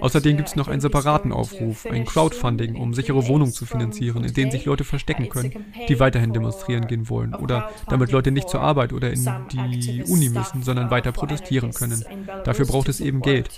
[0.00, 4.32] Außerdem gibt es noch einen separaten Aufruf, ein Crowdfunding, um sichere Wohnungen zu finanzieren, in
[4.32, 8.60] denen sich Leute verstecken können, die weiterhin demonstrieren gehen wollen oder damit Leute nicht zur
[8.60, 12.04] Arbeit oder in die Uni müssen, sondern weiter protestieren können.
[12.44, 13.50] Dafür braucht es eben Geld.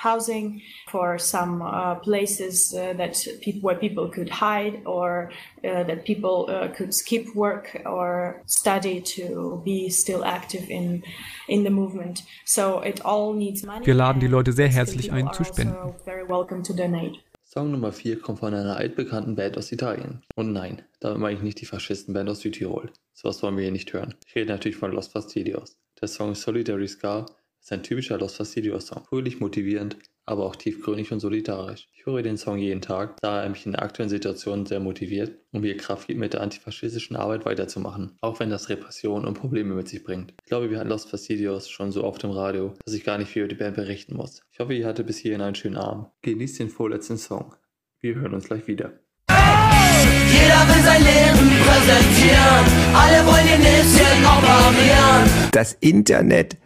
[0.00, 5.30] Housing for some uh, places uh, that people where people could hide or
[5.64, 11.02] uh, that people uh, could skip work or study to be still active in
[11.48, 12.22] in the movement.
[12.46, 13.86] So it all needs money.
[13.86, 15.94] Wir laden die Leute sehr herzlich ein zu spenden.
[16.04, 17.18] Very welcome to donate.
[17.42, 20.22] Song Nummer 4 kommt von einer altbekannten Band aus Italien.
[20.36, 22.92] Und nein, damit meine ich nicht die Faschistenband aus Südtirol.
[23.12, 24.14] Sowas wollen wir hier nicht hören.
[24.26, 25.76] Ich rede natürlich von Los Fastidios.
[26.00, 27.26] Der Song Solidary Scar
[27.60, 29.04] ist ein typischer Los Fastidios-Song.
[29.04, 29.96] Fröhlich, motivierend,
[30.26, 31.88] aber auch tiefgründig und solidarisch.
[31.92, 35.36] Ich höre den Song jeden Tag, da er mich in der aktuellen Situation sehr motiviert
[35.52, 39.74] und mir Kraft gibt, mit der antifaschistischen Arbeit weiterzumachen, auch wenn das Repression und Probleme
[39.74, 40.32] mit sich bringt.
[40.42, 43.28] Ich glaube, wir hatten Los Fastidios schon so oft im Radio, dass ich gar nicht
[43.28, 44.42] viel über die Band berichten muss.
[44.52, 46.06] Ich hoffe, ihr hattet bis hierhin einen schönen Abend.
[46.22, 47.54] Genießt den vorletzten Song.
[48.00, 48.92] Wir hören uns gleich wieder.
[49.28, 55.50] Jeder will sein Leben präsentieren, alle wollen ihr Näschen operieren.
[55.52, 56.56] Das Internet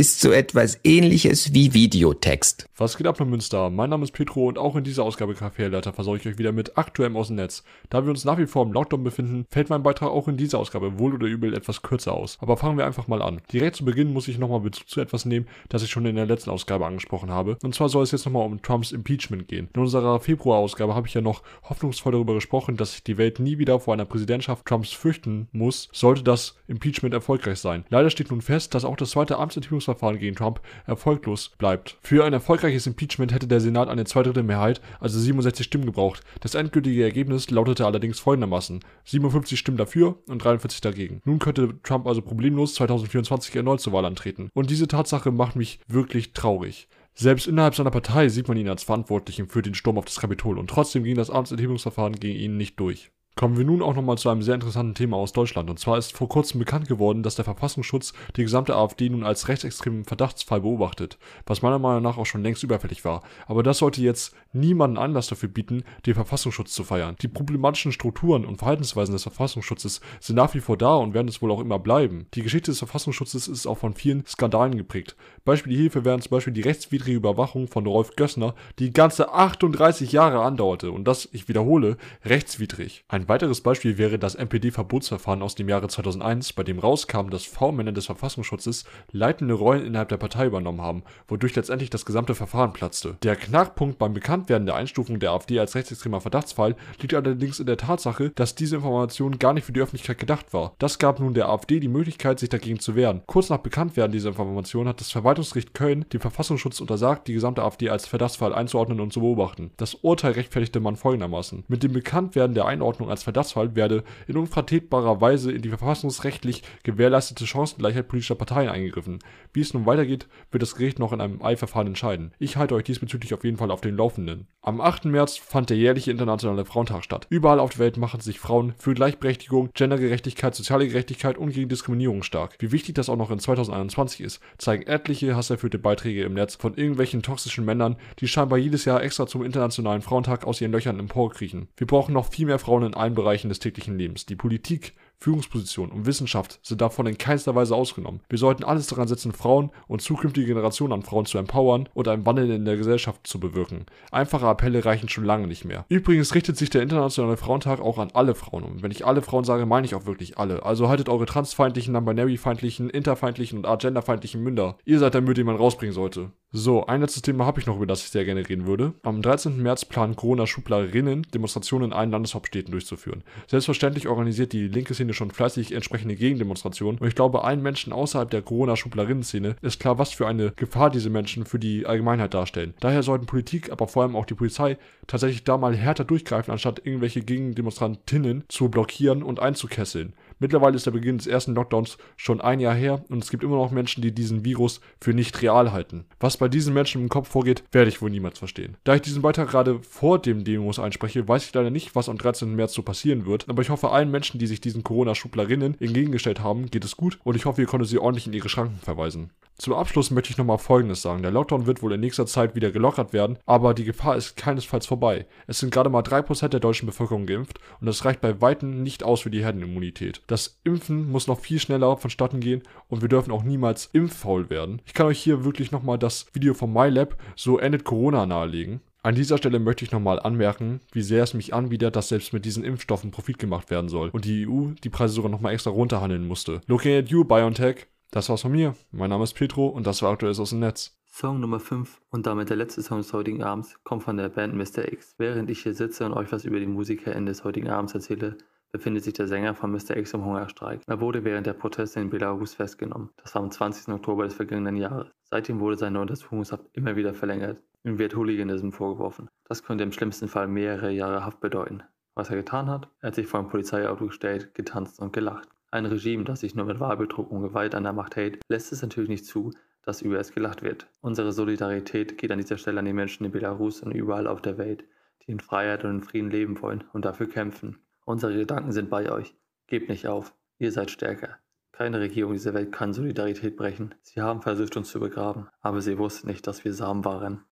[0.00, 2.70] ist so etwas ähnliches wie Videotext.
[2.78, 3.68] Was geht ab in Münster?
[3.68, 6.78] Mein Name ist Petro und auch in dieser Ausgabe Kaffeeleiter versorge ich euch wieder mit
[6.78, 7.62] aktuellem aus dem Netz.
[7.90, 10.58] Da wir uns nach wie vor im Lockdown befinden, fällt mein Beitrag auch in dieser
[10.58, 12.38] Ausgabe wohl oder übel etwas kürzer aus.
[12.40, 13.42] Aber fangen wir einfach mal an.
[13.52, 16.24] Direkt zu Beginn muss ich nochmal Bezug zu etwas nehmen, das ich schon in der
[16.24, 17.58] letzten Ausgabe angesprochen habe.
[17.62, 19.68] Und zwar soll es jetzt nochmal um Trumps Impeachment gehen.
[19.74, 23.58] In unserer Februar-Ausgabe habe ich ja noch hoffnungsvoll darüber gesprochen, dass sich die Welt nie
[23.58, 27.84] wieder vor einer Präsidentschaft Trumps fürchten muss, sollte das Impeachment erfolgreich sein.
[27.90, 31.98] Leider steht nun fest, dass auch das zweite Amtsenthebungsverfahren gegen Trump erfolglos bleibt.
[32.02, 36.20] Für ein erfolgreiches Impeachment hätte der Senat eine Zweidrittelmehrheit, also 67 Stimmen gebraucht.
[36.40, 41.20] Das endgültige Ergebnis lautete allerdings folgendermaßen: 57 Stimmen dafür und 43 dagegen.
[41.24, 44.50] Nun könnte Trump also problemlos 2024 erneut zur Wahl antreten.
[44.54, 46.88] Und diese Tatsache macht mich wirklich traurig.
[47.14, 50.58] Selbst innerhalb seiner Partei sieht man ihn als Verantwortlichen für den Sturm auf das Kapitol
[50.58, 53.10] und trotzdem ging das Amtsenthebungsverfahren gegen ihn nicht durch.
[53.40, 55.70] Kommen wir nun auch nochmal zu einem sehr interessanten Thema aus Deutschland.
[55.70, 59.48] Und zwar ist vor kurzem bekannt geworden, dass der Verfassungsschutz die gesamte AfD nun als
[59.48, 61.16] rechtsextremen Verdachtsfall beobachtet,
[61.46, 63.22] was meiner Meinung nach auch schon längst überfällig war.
[63.46, 67.16] Aber das sollte jetzt niemanden Anlass dafür bieten, den Verfassungsschutz zu feiern.
[67.20, 71.42] Die problematischen Strukturen und Verhaltensweisen des Verfassungsschutzes sind nach wie vor da und werden es
[71.42, 72.26] wohl auch immer bleiben.
[72.34, 75.16] Die Geschichte des Verfassungsschutzes ist auch von vielen Skandalen geprägt.
[75.44, 80.42] Beispiel hierfür wären zum Beispiel die rechtswidrige Überwachung von Rolf Gössner, die ganze 38 Jahre
[80.42, 83.04] andauerte und das, ich wiederhole, rechtswidrig.
[83.08, 87.92] Ein weiteres Beispiel wäre das NPD-Verbotsverfahren aus dem Jahre 2001, bei dem rauskam, dass V-Männer
[87.92, 93.16] des Verfassungsschutzes leitende Rollen innerhalb der Partei übernommen haben, wodurch letztendlich das gesamte Verfahren platzte.
[93.22, 97.76] Der Knackpunkt beim Bekanntwerden der Einstufung der AfD als rechtsextremer Verdachtsfall liegt allerdings in der
[97.76, 100.72] Tatsache, dass diese Information gar nicht für die Öffentlichkeit gedacht war.
[100.78, 103.20] Das gab nun der AfD die Möglichkeit, sich dagegen zu wehren.
[103.26, 107.90] Kurz nach Bekanntwerden dieser Information hat das Verwaltungsgericht Köln dem Verfassungsschutz untersagt, die gesamte AfD
[107.90, 109.72] als Verdachtsfall einzuordnen und zu beobachten.
[109.76, 111.64] Das Urteil rechtfertigte man folgendermaßen.
[111.68, 117.46] Mit dem Bekanntwerden der Einordnung als Verdachtsfall werde in unvertretbarer Weise in die verfassungsrechtlich gewährleistete
[117.46, 119.18] Chancengleichheit politischer Parteien eingegriffen.
[119.52, 122.32] Wie es nun weitergeht, wird das Gericht noch in einem Eilverfahren entscheiden.
[122.38, 124.29] Ich halte euch diesbezüglich auf jeden Fall auf dem Laufenden.
[124.62, 125.06] Am 8.
[125.06, 127.26] März fand der jährliche Internationale Frauentag statt.
[127.30, 132.22] Überall auf der Welt machen sich Frauen für Gleichberechtigung, Gendergerechtigkeit, soziale Gerechtigkeit und gegen Diskriminierung
[132.22, 132.56] stark.
[132.58, 136.74] Wie wichtig das auch noch in 2021 ist, zeigen etliche hasserfüllte Beiträge im Netz von
[136.74, 141.68] irgendwelchen toxischen Männern, die scheinbar jedes Jahr extra zum Internationalen Frauentag aus ihren Löchern emporkriechen.
[141.78, 144.26] Wir brauchen noch viel mehr Frauen in allen Bereichen des täglichen Lebens.
[144.26, 144.92] Die Politik,
[145.22, 148.20] Führungspositionen und Wissenschaft sind davon in keinster Weise ausgenommen.
[148.30, 152.24] Wir sollten alles daran setzen, Frauen und zukünftige Generationen an Frauen zu empowern und einen
[152.24, 153.84] Wandel in der Gesellschaft zu bewirken.
[154.10, 155.84] Einfache Appelle reichen schon lange nicht mehr.
[155.90, 158.64] Übrigens richtet sich der Internationale Frauentag auch an alle Frauen.
[158.64, 160.64] Und wenn ich alle Frauen sage, meine ich auch wirklich alle.
[160.64, 164.78] Also haltet eure transfeindlichen, non-binary-feindlichen, interfeindlichen und agenderfeindlichen Münder.
[164.86, 166.32] Ihr seid der Müll, den man rausbringen sollte.
[166.52, 168.94] So, ein letztes Thema habe ich noch, über das ich sehr gerne reden würde.
[169.04, 169.62] Am 13.
[169.62, 173.22] März planen Corona-Schublerinnen, Demonstrationen in allen Landeshauptstädten durchzuführen.
[173.46, 178.28] Selbstverständlich organisiert die linke Szene schon fleißig entsprechende Gegendemonstrationen und ich glaube, allen Menschen außerhalb
[178.28, 182.74] der Corona-Schublerinnen-Szene ist klar, was für eine Gefahr diese Menschen für die Allgemeinheit darstellen.
[182.80, 184.76] Daher sollten Politik, aber vor allem auch die Polizei
[185.06, 190.14] tatsächlich da mal härter durchgreifen, anstatt irgendwelche Gegendemonstrantinnen zu blockieren und einzukesseln.
[190.40, 193.56] Mittlerweile ist der Beginn des ersten Lockdowns schon ein Jahr her und es gibt immer
[193.56, 196.06] noch Menschen, die diesen Virus für nicht real halten.
[196.18, 198.78] Was bei diesen Menschen im Kopf vorgeht, werde ich wohl niemals verstehen.
[198.84, 202.16] Da ich diesen Beitrag gerade vor dem Demos einspreche, weiß ich leider nicht, was am
[202.16, 202.56] 13.
[202.56, 206.70] März so passieren wird, aber ich hoffe allen Menschen, die sich diesen Corona-Schublerinnen entgegengestellt haben,
[206.70, 209.30] geht es gut und ich hoffe, ihr konntet sie ordentlich in ihre Schranken verweisen.
[209.60, 211.20] Zum Abschluss möchte ich nochmal Folgendes sagen.
[211.20, 214.86] Der Lockdown wird wohl in nächster Zeit wieder gelockert werden, aber die Gefahr ist keinesfalls
[214.86, 215.26] vorbei.
[215.46, 219.02] Es sind gerade mal 3% der deutschen Bevölkerung geimpft und das reicht bei Weitem nicht
[219.02, 220.22] aus für die Herdenimmunität.
[220.30, 224.80] Das Impfen muss noch viel schneller vonstatten gehen und wir dürfen auch niemals impffaul werden.
[224.86, 228.80] Ich kann euch hier wirklich nochmal das Video von MyLab, so endet Corona, nahelegen.
[229.02, 232.44] An dieser Stelle möchte ich nochmal anmerken, wie sehr es mich anbietet, dass selbst mit
[232.44, 236.28] diesen Impfstoffen Profit gemacht werden soll und die EU die Preise sogar nochmal extra runterhandeln
[236.28, 236.60] musste.
[236.68, 237.88] Looking at you, BioNTech.
[238.12, 238.76] Das war's von mir.
[238.92, 240.96] Mein Name ist Petro und das war aktuell aus dem Netz.
[241.06, 244.54] Song Nummer 5 und damit der letzte Song des heutigen Abends kommt von der Band
[244.54, 244.92] Mr.
[244.92, 245.16] X.
[245.18, 248.38] Während ich hier sitze und euch was über die MusikerInnen des heutigen Abends erzähle,
[248.72, 249.96] befindet sich der Sänger von Mr.
[249.96, 250.82] X im Hungerstreik.
[250.86, 253.10] Er wurde während der Proteste in Belarus festgenommen.
[253.16, 253.92] Das war am 20.
[253.94, 255.08] Oktober des vergangenen Jahres.
[255.24, 257.62] Seitdem wurde seine Untersuchungshaft immer wieder verlängert.
[257.84, 259.28] Ihm wird Hooliganism vorgeworfen.
[259.44, 261.82] Das könnte im schlimmsten Fall mehrere Jahre Haft bedeuten.
[262.14, 262.88] Was er getan hat?
[263.00, 265.48] Er hat sich vor ein Polizeiauto gestellt, getanzt und gelacht.
[265.70, 268.82] Ein Regime, das sich nur mit Wahlbetrug und Gewalt an der Macht hält, lässt es
[268.82, 269.52] natürlich nicht zu,
[269.82, 270.88] dass über es gelacht wird.
[271.00, 274.58] Unsere Solidarität geht an dieser Stelle an die Menschen in Belarus und überall auf der
[274.58, 274.84] Welt,
[275.22, 277.78] die in Freiheit und in Frieden leben wollen und dafür kämpfen.
[278.10, 279.36] Unsere Gedanken sind bei euch.
[279.68, 280.34] Gebt nicht auf.
[280.58, 281.38] Ihr seid stärker.
[281.70, 283.94] Keine Regierung dieser Welt kann Solidarität brechen.
[284.02, 287.44] Sie haben versucht, uns zu begraben, aber sie wussten nicht, dass wir Samen waren.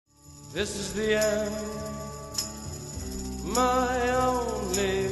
[0.52, 1.52] This is the end,
[3.54, 5.07] my only.